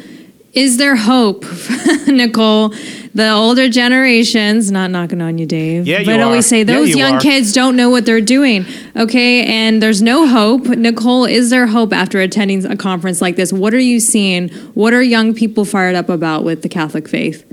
[0.59, 1.45] is there hope,
[2.07, 2.73] Nicole?
[3.15, 6.49] The older generations, not knocking on you, Dave, Yeah, you but always are.
[6.49, 7.19] say Yeah, those you young are.
[7.19, 8.65] kids don't know what they're doing.
[8.95, 10.65] Okay, and there's no hope.
[10.67, 13.51] Nicole, is there hope after attending a conference like this?
[13.51, 14.49] What are you seeing?
[14.75, 17.43] What are young people fired up about with the Catholic faith?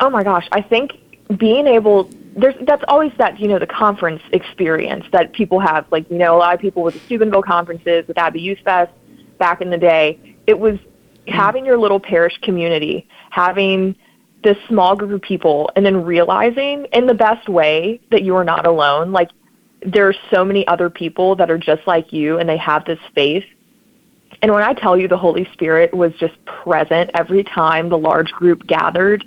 [0.00, 0.92] Oh my gosh, I think
[1.36, 5.86] being able there's that's always that you know the conference experience that people have.
[5.90, 8.92] Like you know, a lot of people with the Steubenville conferences, with Abbey Youth Fest
[9.38, 10.18] back in the day.
[10.46, 10.78] It was
[11.28, 11.38] Mm-hmm.
[11.38, 13.94] having your little parish community, having
[14.42, 18.44] this small group of people and then realizing in the best way that you are
[18.44, 19.12] not alone.
[19.12, 19.30] Like
[19.84, 22.98] there are so many other people that are just like you and they have this
[23.14, 23.44] faith.
[24.40, 28.30] And when I tell you the Holy Spirit was just present every time the large
[28.32, 29.24] group gathered,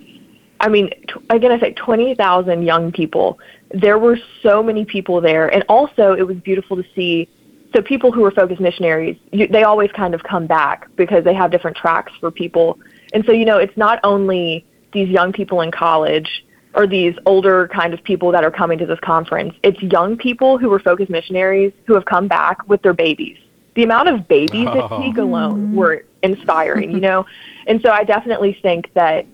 [0.60, 0.90] I mean,
[1.30, 3.40] again, I say 20,000 young people.
[3.72, 5.54] There were so many people there.
[5.54, 7.30] And also, it was beautiful to see.
[7.74, 11.34] So, people who are focused missionaries, you, they always kind of come back because they
[11.34, 12.80] have different tracks for people.
[13.14, 17.68] And so, you know, it's not only these young people in college or these older
[17.68, 19.54] kind of people that are coming to this conference.
[19.64, 23.38] It's young people who were focused missionaries who have come back with their babies.
[23.76, 24.80] The amount of babies Oh.
[24.80, 25.76] at Seek alone mm-hmm.
[25.76, 27.26] were inspiring, you know?
[27.68, 29.28] And so I definitely think that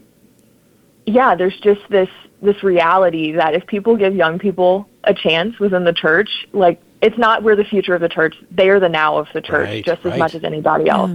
[1.05, 2.09] yeah, there's just this
[2.41, 7.17] this reality that if people give young people a chance within the church, like it's
[7.17, 8.35] not we're the future of the church.
[8.51, 10.13] They are the now of the church Right, just right.
[10.13, 11.11] as much as anybody else.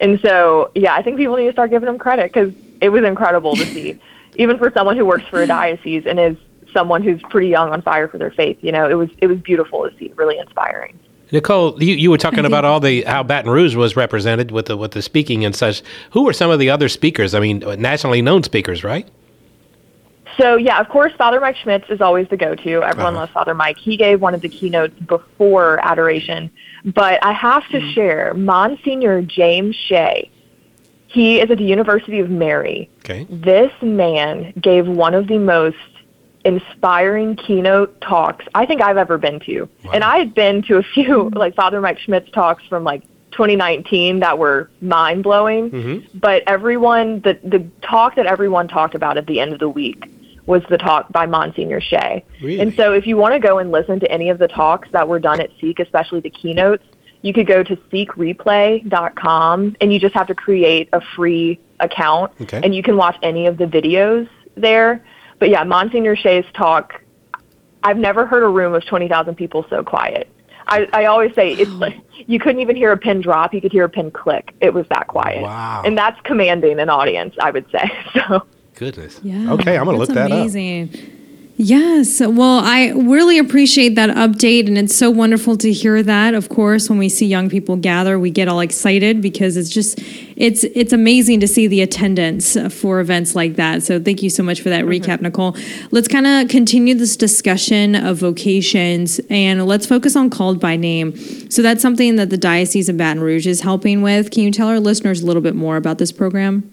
[0.00, 3.04] And so, yeah, I think people need to start giving them credit because it was
[3.04, 3.98] incredible to see,
[4.36, 6.36] even for someone who works for a diocese and is
[6.72, 8.58] someone who's pretty young on fire for their faith.
[8.60, 10.98] You know, it was it was beautiful to see, really inspiring.
[11.30, 14.76] Nicole, you, you were talking about all the how Baton Rouge was represented with the
[14.76, 15.82] with the speaking and such.
[16.10, 17.34] Who were some of the other speakers?
[17.34, 19.08] I mean, nationally known speakers, right?
[20.38, 22.82] So yeah, of course, Father Mike Schmitz is always the go-to.
[22.82, 23.20] Everyone Uh-huh.
[23.22, 23.76] loves Father Mike.
[23.78, 26.50] He gave one of the keynotes before adoration,
[26.84, 30.30] but I have to share Monsignor James Shea.
[31.06, 32.88] He is at the University of Mary.
[33.04, 33.26] Okay.
[33.28, 35.76] This man gave one of the most
[36.44, 39.68] inspiring keynote talks I think I've ever been to.
[39.92, 44.20] And I had been to a few like Father Mike Schmitz talks from like 2019
[44.20, 46.06] that were mind blowing.
[46.14, 50.04] But everyone, the the talk that everyone talked about at the end of the week
[50.46, 52.24] was the talk by Monsignor Shea.
[52.42, 52.60] Really?
[52.60, 55.06] And so if you want to go and listen to any of the talks that
[55.06, 56.84] were done at Seek, especially the keynotes,
[57.22, 57.76] you could go to
[58.62, 62.60] seekreplay.com and you just have to create a free account Okay.
[62.62, 65.04] and you can watch any of the videos there.
[65.38, 67.00] But yeah, Monsignor Shea's talk,
[67.82, 70.28] I've never heard a room of 20,000 people so quiet.
[70.68, 73.72] I, I always say it's like you couldn't even hear a pin drop, you could
[73.72, 74.54] hear a pin click.
[74.60, 75.42] It was that quiet.
[75.42, 75.82] Wow.
[75.84, 77.90] And that's commanding an audience, I would say.
[78.14, 79.20] So Goodness.
[79.22, 79.52] Yeah.
[79.52, 80.38] Okay, I'm gonna look that up.
[80.38, 80.90] amazing.
[81.58, 82.20] Yes.
[82.20, 84.66] Well, I really appreciate that update.
[84.66, 86.34] And it's so wonderful to hear that.
[86.34, 89.98] Of course, when we see young people gather, we get all excited because it's just,
[90.34, 93.82] it's, it's amazing to see the attendance for events like that.
[93.82, 95.24] So thank you so much for that recap, mm-hmm.
[95.24, 95.56] Nicole.
[95.90, 101.14] Let's kind of continue this discussion of vocations and let's focus on called by name.
[101.50, 104.30] So that's something that the Diocese of Baton Rouge is helping with.
[104.30, 106.72] Can you tell our listeners a little bit more about this program?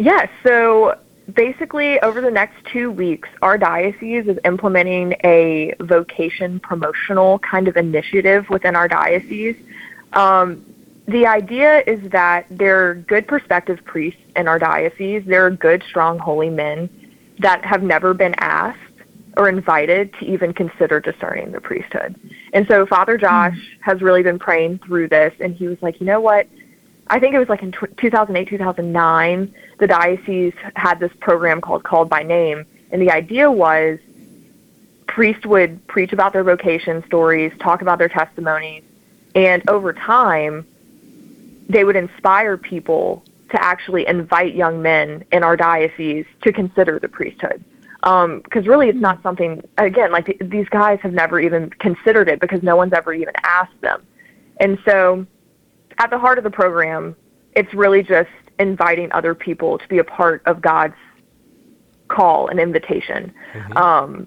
[0.00, 0.30] Yes.
[0.42, 0.98] So
[1.34, 7.76] basically, over the next two weeks, our diocese is implementing a vocation promotional kind of
[7.76, 9.56] initiative within our diocese.
[10.14, 10.64] Um,
[11.06, 15.22] the idea is that there are good prospective priests in our diocese.
[15.26, 16.88] There are good, strong, holy men
[17.40, 18.78] that have never been asked
[19.36, 22.18] or invited to even consider discerning the priesthood.
[22.54, 26.06] And so Father Josh has really been praying through this, and he was like, you
[26.06, 26.48] know what?
[27.10, 31.82] I think it was like in tw 2008, 2009, the diocese had this program called
[31.82, 32.64] Called by Name.
[32.92, 33.98] And the idea was
[35.06, 38.84] priests would preach about their vocation stories, talk about their testimonies,
[39.34, 40.66] and over time,
[41.68, 47.08] they would inspire people to actually invite young men in our diocese to consider the
[47.08, 47.64] priesthood.
[48.04, 52.28] Um, because really, it's not something, again, like th- these guys have never even considered
[52.28, 54.06] it because no one's ever even asked them.
[54.58, 55.26] And so,
[56.00, 57.14] at the heart of the program,
[57.54, 60.94] it's really just inviting other people to be a part of God's
[62.08, 63.32] call and invitation.
[63.76, 64.26] Um,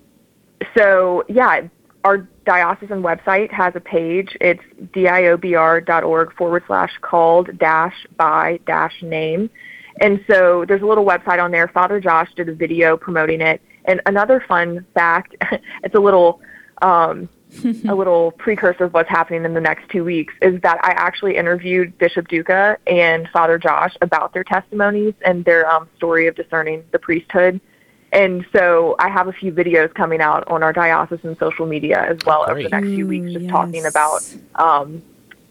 [0.77, 1.61] so, yeah,
[2.03, 4.37] our diocesan website has a page.
[4.39, 9.49] It's diobr.org forward slash called dash by dash name.
[10.01, 11.67] And so there's a little website on there.
[11.67, 13.61] Father Josh did a video promoting it.
[13.85, 15.35] And another fun fact,
[15.83, 16.39] it's a little
[16.81, 17.29] um,
[17.87, 21.35] a little precursor of what's happening in the next two weeks is that I actually
[21.35, 26.83] interviewed Bishop Duca and Father Josh about their testimonies and their um, story of discerning
[26.91, 27.59] the priesthood.
[28.11, 32.17] And so I have a few videos coming out on our diocesan social media as
[32.25, 33.89] well over the next few weeks, just talking yes.
[33.89, 34.21] about
[34.55, 35.01] um,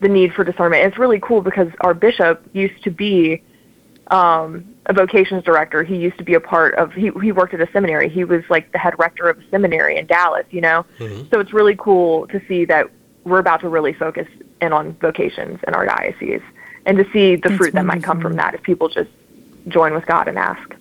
[0.01, 0.87] the need for discernment.
[0.87, 3.43] It's really cool because our bishop used to be
[4.09, 5.83] um, a vocations director.
[5.83, 6.93] He used to be a part of.
[6.93, 8.09] He he worked at a seminary.
[8.09, 10.47] He was like the head rector of a seminary in Dallas.
[10.51, 11.28] You know, mm-hmm.
[11.33, 12.91] so it's really cool to see that
[13.24, 14.26] we're about to really focus
[14.61, 16.43] in on vocations in our diocese,
[16.87, 19.11] and to see the That's fruit that might come from that if people just
[19.68, 20.74] join with God and ask.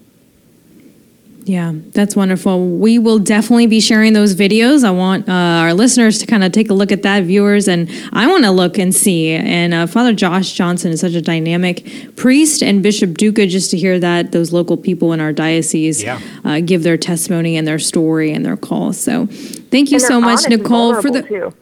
[1.43, 2.67] Yeah, that's wonderful.
[2.69, 4.83] We will definitely be sharing those videos.
[4.83, 7.89] I want uh, our listeners to kind of take a look at that, viewers, and
[8.13, 9.31] I want to look and see.
[9.31, 13.77] And uh, Father Josh Johnson is such a dynamic priest, and Bishop Duca, just to
[13.77, 16.19] hear that those local people in our diocese Yeah.
[16.45, 18.93] uh, give their testimony and their story and their call.
[18.93, 21.23] So, thank you so much, Nicole, for the.
[21.23, 21.53] too.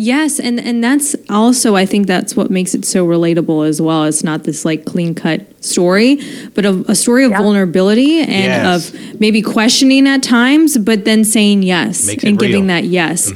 [0.00, 4.04] Yes, and and that's also I think that's what makes it so relatable as well.
[4.04, 6.20] It's not this like clean cut story,
[6.54, 7.38] but a, a story of Yeah.
[7.42, 8.92] vulnerability and Yes.
[8.94, 12.60] of maybe questioning at times, but then saying yes Makes and giving real.
[12.60, 12.66] Mm-hmm.
[12.68, 13.32] that yes.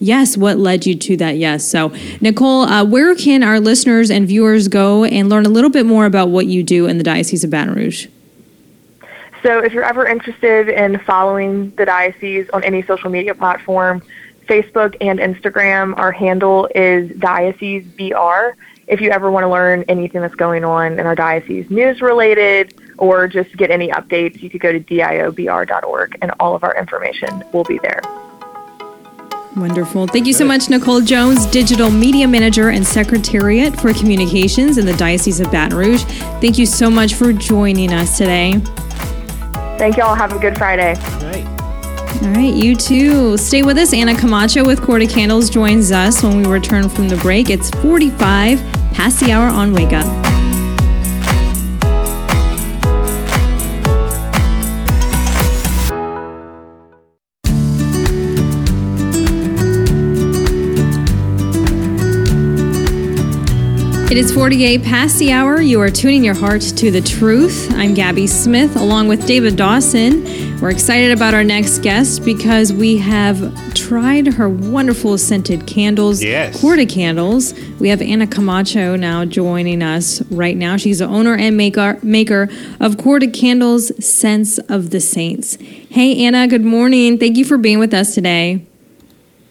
[0.00, 1.64] Yes, what led you to that yes?
[1.64, 5.86] So, Nicole, uh, where can our listeners and viewers go and learn a little bit
[5.86, 8.08] more about what you do in the Diocese of Baton Rouge?
[9.42, 14.02] So if you're ever interested in following the diocese on any social media platform,
[14.46, 18.54] Facebook and Instagram, our handle is DioceseBR.
[18.88, 22.74] If you ever want to learn anything that's going on in our diocese, news related,
[22.98, 27.44] or just get any updates, you could go to diobr.org and all of our information
[27.52, 28.02] will be there.
[29.56, 30.06] Wonderful.
[30.06, 34.94] Thank you so much, Nicole Jones, Digital Media Manager and Secretariat for Communications in the
[34.94, 36.04] Diocese of Baton Rouge.
[36.40, 38.54] Thank you so much for joining us today.
[39.78, 40.14] Thank y'all.
[40.14, 40.94] Have a good Friday.
[42.22, 43.36] All right, you too.
[43.36, 43.92] Stay with us.
[43.92, 47.50] Anna Camacho with Corda Candles joins us when we return from the break.
[47.50, 48.60] It's 45
[48.92, 50.31] past the hour on Wake Up.
[64.12, 65.62] It is 48 past the hour.
[65.62, 67.72] You are tuning your heart to the truth.
[67.72, 70.60] I'm Gabby Smith along with David Dawson.
[70.60, 76.60] We're excited about our next guest because we have tried her wonderful scented candles, Yes.
[76.60, 77.54] Corda candles.
[77.80, 80.76] We have Anna Camacho now joining us right now.
[80.76, 82.50] She's the owner and maker maker
[82.80, 85.56] of Corda Candles Scents of the Saints.
[85.88, 87.16] Hey Anna, good morning.
[87.16, 88.66] Thank you for being with us today.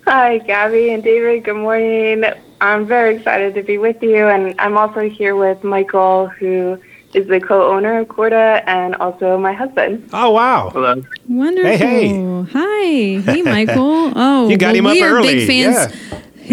[0.05, 1.45] Hi, Gabby and David.
[1.45, 2.25] Good morning.
[2.61, 6.79] I'm very excited to be with you, and I'm also here with Michael, who
[7.13, 10.07] is the co-owner of Corda and also my husband.
[10.13, 10.69] Oh wow.
[10.69, 11.03] Hello.
[11.27, 11.69] Wonderful.
[11.71, 12.43] Hey, hey.
[12.53, 13.21] Hi.
[13.33, 14.13] Hey, Michael.
[14.15, 15.45] Oh, You got well, him up we are early.
[15.45, 15.93] big fans.
[15.93, 16.19] Yeah.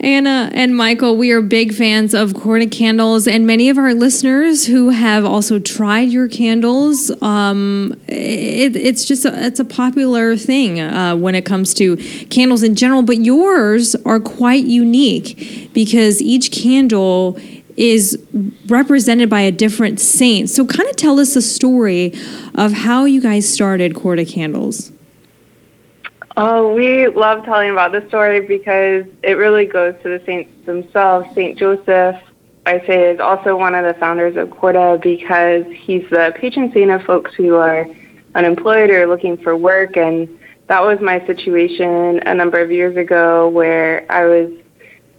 [0.00, 4.66] Anna and Michael, we are big fans of Corda candles, and many of our listeners
[4.66, 7.12] who have also tried your candles.
[7.22, 11.96] Um, it, it's just a, it's a popular thing uh, when it comes to
[12.30, 17.38] candles in general, but yours are quite unique because each candle
[17.76, 18.18] is
[18.66, 20.50] represented by a different saint.
[20.50, 22.12] So, kind of tell us the story
[22.54, 24.90] of how you guys started Corda candles.
[26.36, 31.28] Oh, we love telling about this story because it really goes to the saints themselves.
[31.34, 32.16] Saint Joseph,
[32.64, 36.90] I say, is also one of the founders of Corda because he's the patron saint
[36.90, 37.86] of folks who are
[38.34, 39.98] unemployed or looking for work.
[39.98, 44.50] And that was my situation a number of years ago where I was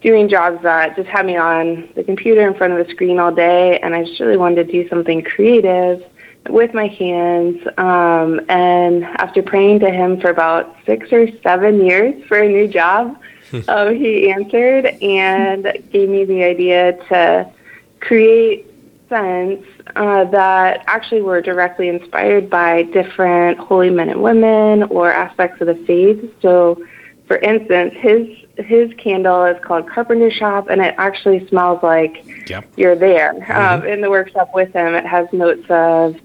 [0.01, 3.33] doing jobs that just had me on the computer in front of the screen all
[3.33, 6.03] day, and I just really wanted to do something creative
[6.49, 7.61] with my hands.
[7.77, 12.67] Um, and after praying to him for about six or seven years for a new
[12.67, 13.17] job,
[13.67, 17.51] um, he answered and gave me the idea to
[17.99, 18.67] create
[19.09, 19.65] scents
[19.95, 25.67] uh, that actually were directly inspired by different holy men and women or aspects of
[25.67, 26.33] the faith.
[26.41, 26.83] So,
[27.27, 28.27] for instance, his
[28.57, 32.65] his candle is called Carpenter Shop, and it actually smells like Yep.
[32.75, 34.93] you're there um, in the workshop with him.
[34.93, 36.15] It has notes of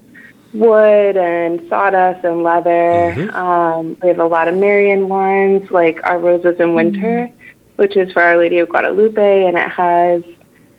[0.53, 3.11] wood and sawdust and leather.
[3.33, 7.29] Um, we have a lot of Marian ones, like Our Roses in Winter,
[7.75, 10.23] which is for Our Lady of Guadalupe, and it has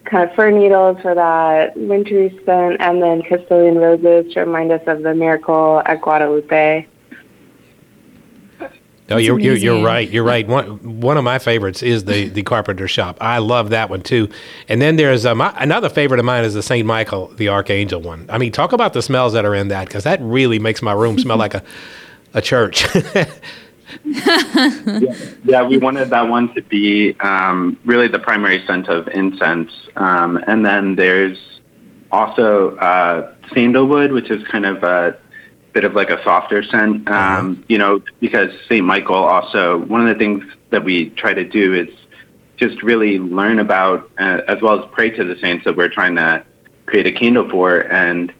[0.04, 4.82] kind of fir needles for that wintry scent, and then Castilian roses to remind us
[4.86, 6.86] of the miracle at Guadalupe.
[9.10, 10.08] No, you're, you're you're right.
[10.08, 10.46] You're right.
[10.46, 13.18] One one of my favorites is the the carpenter shop.
[13.20, 14.28] I love that one too.
[14.68, 18.26] And then there's um, another favorite of mine is the Saint Michael, the Archangel one.
[18.28, 20.92] I mean, talk about the smells that are in that because that really makes my
[20.92, 21.64] room smell like a
[22.34, 22.86] a church.
[24.04, 29.72] yeah, we wanted that one to be um, really the primary scent of incense.
[29.96, 31.60] Um, and then there's
[32.12, 35.18] also uh, sandalwood, which is kind of a
[35.72, 37.08] bit of like a softer scent.
[37.08, 38.84] Um, You know, because St.
[38.84, 41.88] Michael also, one of the things that we try to do is
[42.56, 46.16] just really learn about, uh, as well as pray to the saints that we're trying
[46.16, 46.44] to
[46.86, 47.80] create a candle for.
[47.80, 48.32] And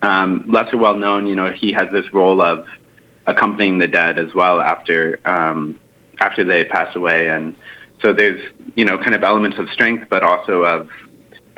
[0.00, 2.66] um, lesser well known, you know, he has this role of
[3.26, 5.78] accompanying the dead as well after um,
[6.18, 7.54] after they pass away, and
[8.00, 8.40] so there's
[8.74, 10.88] you know kind of elements of strength, but also of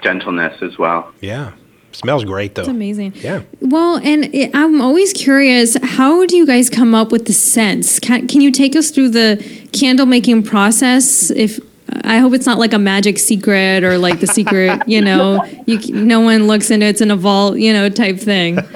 [0.03, 1.13] gentleness as well.
[1.21, 1.53] yeah.
[1.95, 2.63] Smells great though.
[2.63, 3.13] It's amazing.
[3.17, 3.43] Yeah.
[3.61, 8.01] Well, and it, I'm always curious, how do you guys come up with the scents?
[8.01, 11.31] Can, can you take us through the candle making process?
[11.31, 11.61] If
[12.03, 15.79] I hope it's not like a magic secret or like the secret, you know, you,
[15.95, 18.59] no one looks into it's in a vault, you know, type thing.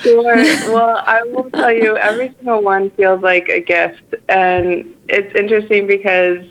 [0.00, 0.36] Sure.
[0.70, 4.02] Well, I will tell you, every single one feels like a gift.
[4.28, 6.44] And it's interesting because,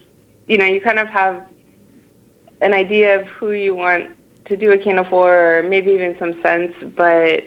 [0.48, 1.48] you know, you kind of have
[2.62, 6.42] an idea of who you want to do a candle for, or maybe even some
[6.42, 7.44] sense, but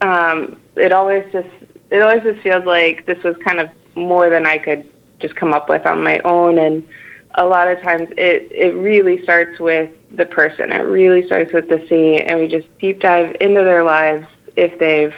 [0.00, 1.48] um, it always just
[1.90, 4.88] it always just feels like this was kind of more than I could
[5.18, 6.58] just come up with on my own.
[6.58, 6.86] And
[7.34, 10.72] a lot of times, it it really starts with the person.
[10.72, 14.26] It really starts with the saint, and we just deep dive into their lives
[14.56, 15.14] if they've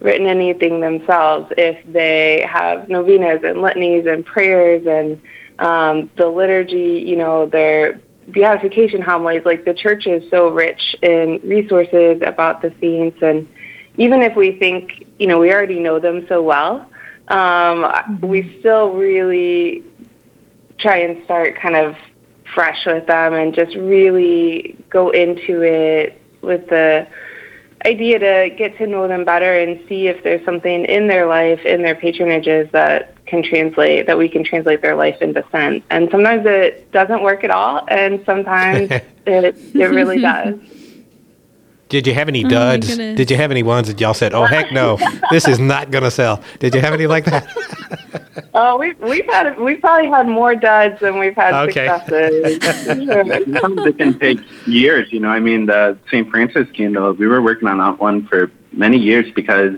[0.00, 5.20] written anything themselves, if they have novenas and litanies and prayers and
[5.58, 9.42] um, the liturgy, you know, their beatification homilies.
[9.44, 13.48] Like the church is so rich in resources about the saints, and
[13.96, 16.88] even if we think, you know, we already know them so well,
[17.28, 19.82] um, we still really
[20.78, 21.96] try and start kind of
[22.54, 27.06] fresh with them and just really go into it with the
[27.84, 31.64] idea to get to know them better and see if there's something in their life,
[31.64, 35.86] in their patronages that can translate, that we can translate their life into scents.
[35.90, 40.58] And sometimes it doesn't work at all, and sometimes it, it really does.
[41.88, 42.86] Did you have any my duds?
[42.88, 43.16] goodness.
[43.16, 44.98] Did you have any ones that y'all said, "Oh heck no,
[45.30, 46.42] this is not gonna sell"?
[46.58, 47.46] Did you have any like that?
[48.54, 51.86] Oh, we've we've had we've probably had more duds than we've had Okay.
[51.86, 52.58] successes.
[53.60, 55.12] Sometimes it can take years.
[55.12, 56.28] You know, I mean, the St.
[56.30, 59.74] Francis candle, we were working on that one for many years because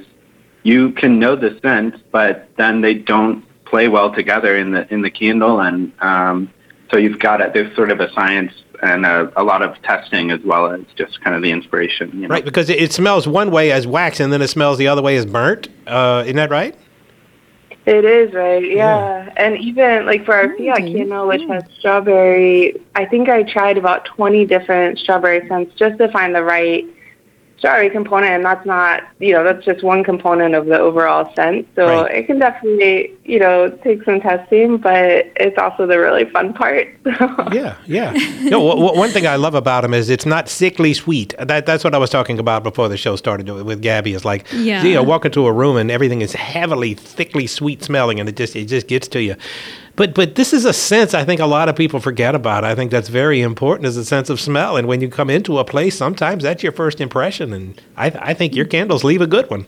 [0.62, 5.02] you can know the scent, but then they don't play well together in the in
[5.02, 6.50] the candle, and um,
[6.90, 7.52] so you've got it.
[7.52, 8.52] There's sort of a science
[8.82, 12.10] and a, a lot of testing as well as just kind of the inspiration.
[12.14, 12.28] You know?
[12.28, 15.02] Right, because it, it smells one way as wax, and then it smells the other
[15.02, 15.68] way as burnt.
[15.86, 16.76] Uh, isn't that right?
[17.86, 19.32] It is right, yeah.
[19.36, 24.04] And even like for our fiat candle, which has strawberry, I think I tried about
[24.04, 26.84] twenty different strawberry scents just to find the right
[27.60, 31.68] strawberry component, and that's not, you know, that's just one component of the overall scent.
[31.76, 32.14] So Right.
[32.16, 36.88] it can definitely, you know, take some testing, but it's also the really fun part.
[37.52, 38.12] Yeah, yeah.
[38.42, 41.34] No, w- w- one thing I love about them is it's not sickly sweet.
[41.38, 44.14] That that's what I was talking about before the show started with- with Gabby.
[44.14, 44.82] Is like, Yeah.
[44.82, 48.36] you know, walk into a room and everything is heavily, thickly sweet smelling, and it
[48.36, 49.34] just it just gets to you.
[49.96, 52.64] But but this is a sense I think a lot of people forget about.
[52.64, 54.76] I think that's very important is a sense of smell.
[54.76, 57.52] And when you come into a place, sometimes that's your first impression.
[57.52, 59.66] And I I think your candles leave a good one.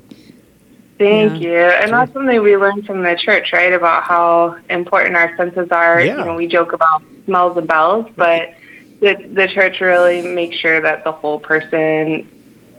[0.99, 1.57] Thank you.
[1.57, 3.73] And that's something we learned from the church, right?
[3.73, 6.01] About how important our senses are.
[6.01, 6.19] Yeah.
[6.19, 8.55] You know, we joke about smells and bells, but
[9.01, 12.29] the the church really makes sure that the whole person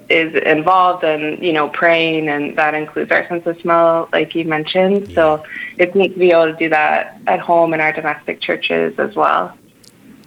[0.10, 4.46] is involved and, you know, praying and that includes our sense of smell, like you
[4.46, 5.12] mentioned.
[5.14, 5.44] So
[5.78, 9.16] it's neat to be able to do that at home in our domestic churches as
[9.16, 9.58] well.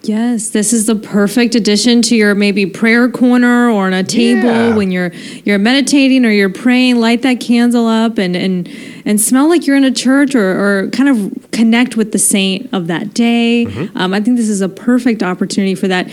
[0.02, 4.48] Yes, this is the perfect addition to your maybe prayer corner or on a table
[4.48, 4.76] Yeah.
[4.76, 5.12] when you're
[5.44, 6.96] you're meditating or you're praying.
[6.96, 8.68] Light that candle up and and
[9.04, 12.72] and smell like you're in a church or, or kind of connect with the saint
[12.72, 13.66] of that day.
[13.66, 13.98] Mm-hmm.
[13.98, 16.08] Um, I think this is a perfect opportunity for that.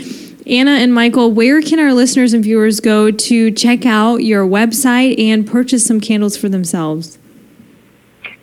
[0.48, 5.18] Anna and Michael, where can our listeners and viewers go to check out your website
[5.20, 7.20] and purchase some candles for themselves?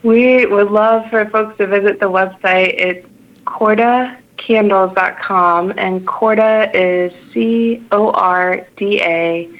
[0.03, 2.73] We would love for folks to visit the website.
[2.79, 3.07] It's
[3.45, 9.51] cordacandles.com, and Corda is C O R D A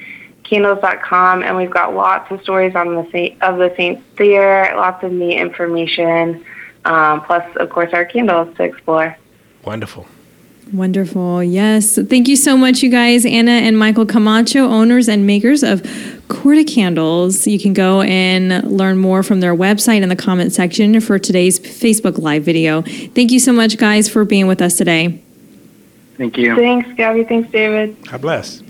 [0.51, 5.03] candles.com, and we've got lots of stories on the saint, of the saints there, lots
[5.05, 6.45] of neat information,
[6.85, 9.17] um, plus, of course, our candles to explore.
[9.65, 10.07] Wonderful.
[10.73, 11.43] Wonderful.
[11.43, 11.99] Yes.
[12.09, 13.27] Thank you so much, you guys.
[13.27, 15.83] Anna and Michael Camacho, owners and makers of
[16.29, 17.47] Corda Candles.
[17.47, 21.59] You can go and learn more from their website in the comment section for today's
[21.59, 22.83] Facebook Live video.
[22.83, 25.21] Thank you so much, guys, for being with us today.
[26.17, 26.55] Thank you.
[26.55, 27.25] Thanks, Gabby.
[27.25, 27.97] Thanks, David.
[28.07, 28.63] God bless.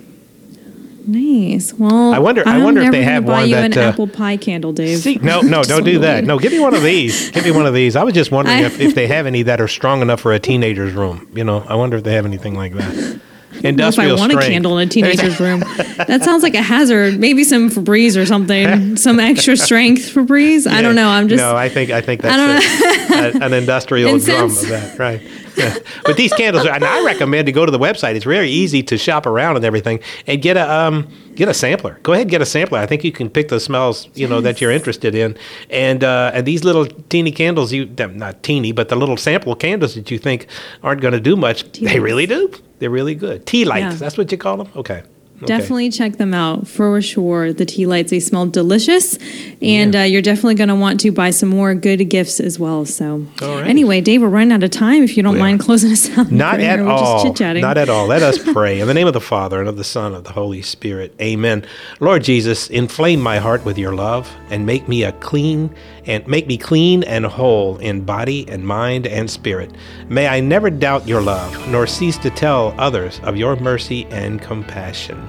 [1.10, 1.74] Nice.
[1.74, 4.06] Well, I wonder- I wonder if they have buy one you that, an uh, apple
[4.06, 4.98] pie candle, Dave.
[4.98, 6.24] See, no, no, don't do that.
[6.24, 7.30] No, give me one of these.
[7.32, 7.96] Give me one of these.
[7.96, 10.32] I was just wondering I- if, if they have any that are strong enough for
[10.32, 11.28] a teenager's room.
[11.34, 13.20] You know, I wonder if they have anything like that.
[13.64, 14.48] I don't if Industrial I want strength.
[14.48, 15.64] a candle in a teenager's room.
[16.10, 17.20] That sounds like a hazard.
[17.20, 18.96] Maybe some Febreze or something.
[18.96, 20.66] Some extra strength Febreze.
[20.66, 21.08] I don't know.
[21.08, 21.40] I'm just.
[21.40, 21.54] no.
[21.54, 25.20] I think I think I that's a, a, an industrial drum of that, right?
[25.56, 25.76] Yeah.
[26.04, 28.14] But these candles, are, and I recommend to go to the website.
[28.14, 31.08] It's very easy to shop around and everything, and get a um,
[31.40, 31.98] get a sampler.
[32.02, 32.78] Go ahead, and get a sampler.
[32.78, 35.36] I think you can pick the smells you know that you're interested in,
[35.70, 39.94] and uh, and these little teeny candles, you not teeny, but the little sample candles
[39.94, 40.46] that you think
[40.82, 42.00] aren't going to do much, they lights.
[42.00, 42.52] really do.
[42.78, 43.46] They're really good.
[43.46, 43.94] Tea lights.
[43.94, 43.98] Yeah.
[44.02, 44.68] That's what you call them.
[44.76, 45.02] Okay.
[45.46, 47.52] Definitely check them out for sure.
[47.52, 49.18] The tea lights, they smell delicious.
[49.62, 52.84] And uh, you're definitely going to want to buy some more good gifts as well.
[52.84, 53.66] So, right.
[53.66, 55.02] anyway, Dave, we're running out of time.
[55.02, 56.30] If you don't We mind closing us out.
[56.30, 57.22] Not at We're all.
[57.22, 57.62] Just chit-chatting.
[57.62, 58.06] Not at all.
[58.06, 58.80] Let us pray.
[58.80, 61.14] In the name of the Father, and of the Son, and of the Holy Spirit.
[61.20, 61.64] Amen.
[62.00, 65.74] Lord Jesus, inflame my heart with your love and make me a clean
[66.06, 69.72] and make me clean and whole in body and mind and spirit.
[70.08, 74.40] May I never doubt your love, nor cease to tell others of your mercy and
[74.40, 75.26] compassion.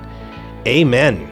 [0.67, 1.30] Amen.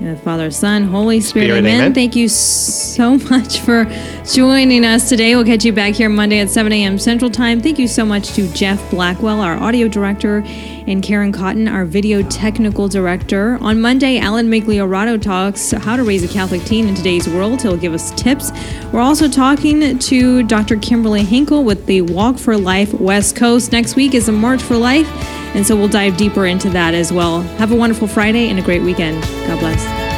[0.00, 1.74] Yeah, Father, Son, Holy Spirit, Spirit, amen.
[1.80, 1.94] amen.
[1.94, 3.84] Thank you so much for
[4.24, 5.34] joining us today.
[5.34, 7.00] We'll catch you back here Monday at 7 a.m.
[7.00, 7.60] Central Time.
[7.60, 10.44] Thank you so much to Jeff Blackwell, our audio director,
[10.86, 13.58] and Karen Cotton, our video technical director.
[13.60, 17.60] On Monday, Alan Migliorato talks how to raise a Catholic teen in today's world.
[17.60, 18.52] He'll give us tips.
[18.92, 20.76] We're also talking to Dr.
[20.76, 23.72] Kimberly Hinkle with the Walk for Life West Coast.
[23.72, 25.08] Next week is a March for Life.
[25.54, 27.42] And so we'll dive deeper into that as well.
[27.58, 29.22] Have a wonderful Friday and a great weekend.
[29.46, 30.08] God bless.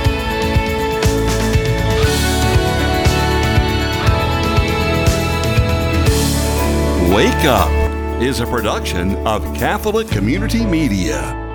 [7.14, 11.49] Wake Up is a production of Catholic Community Media.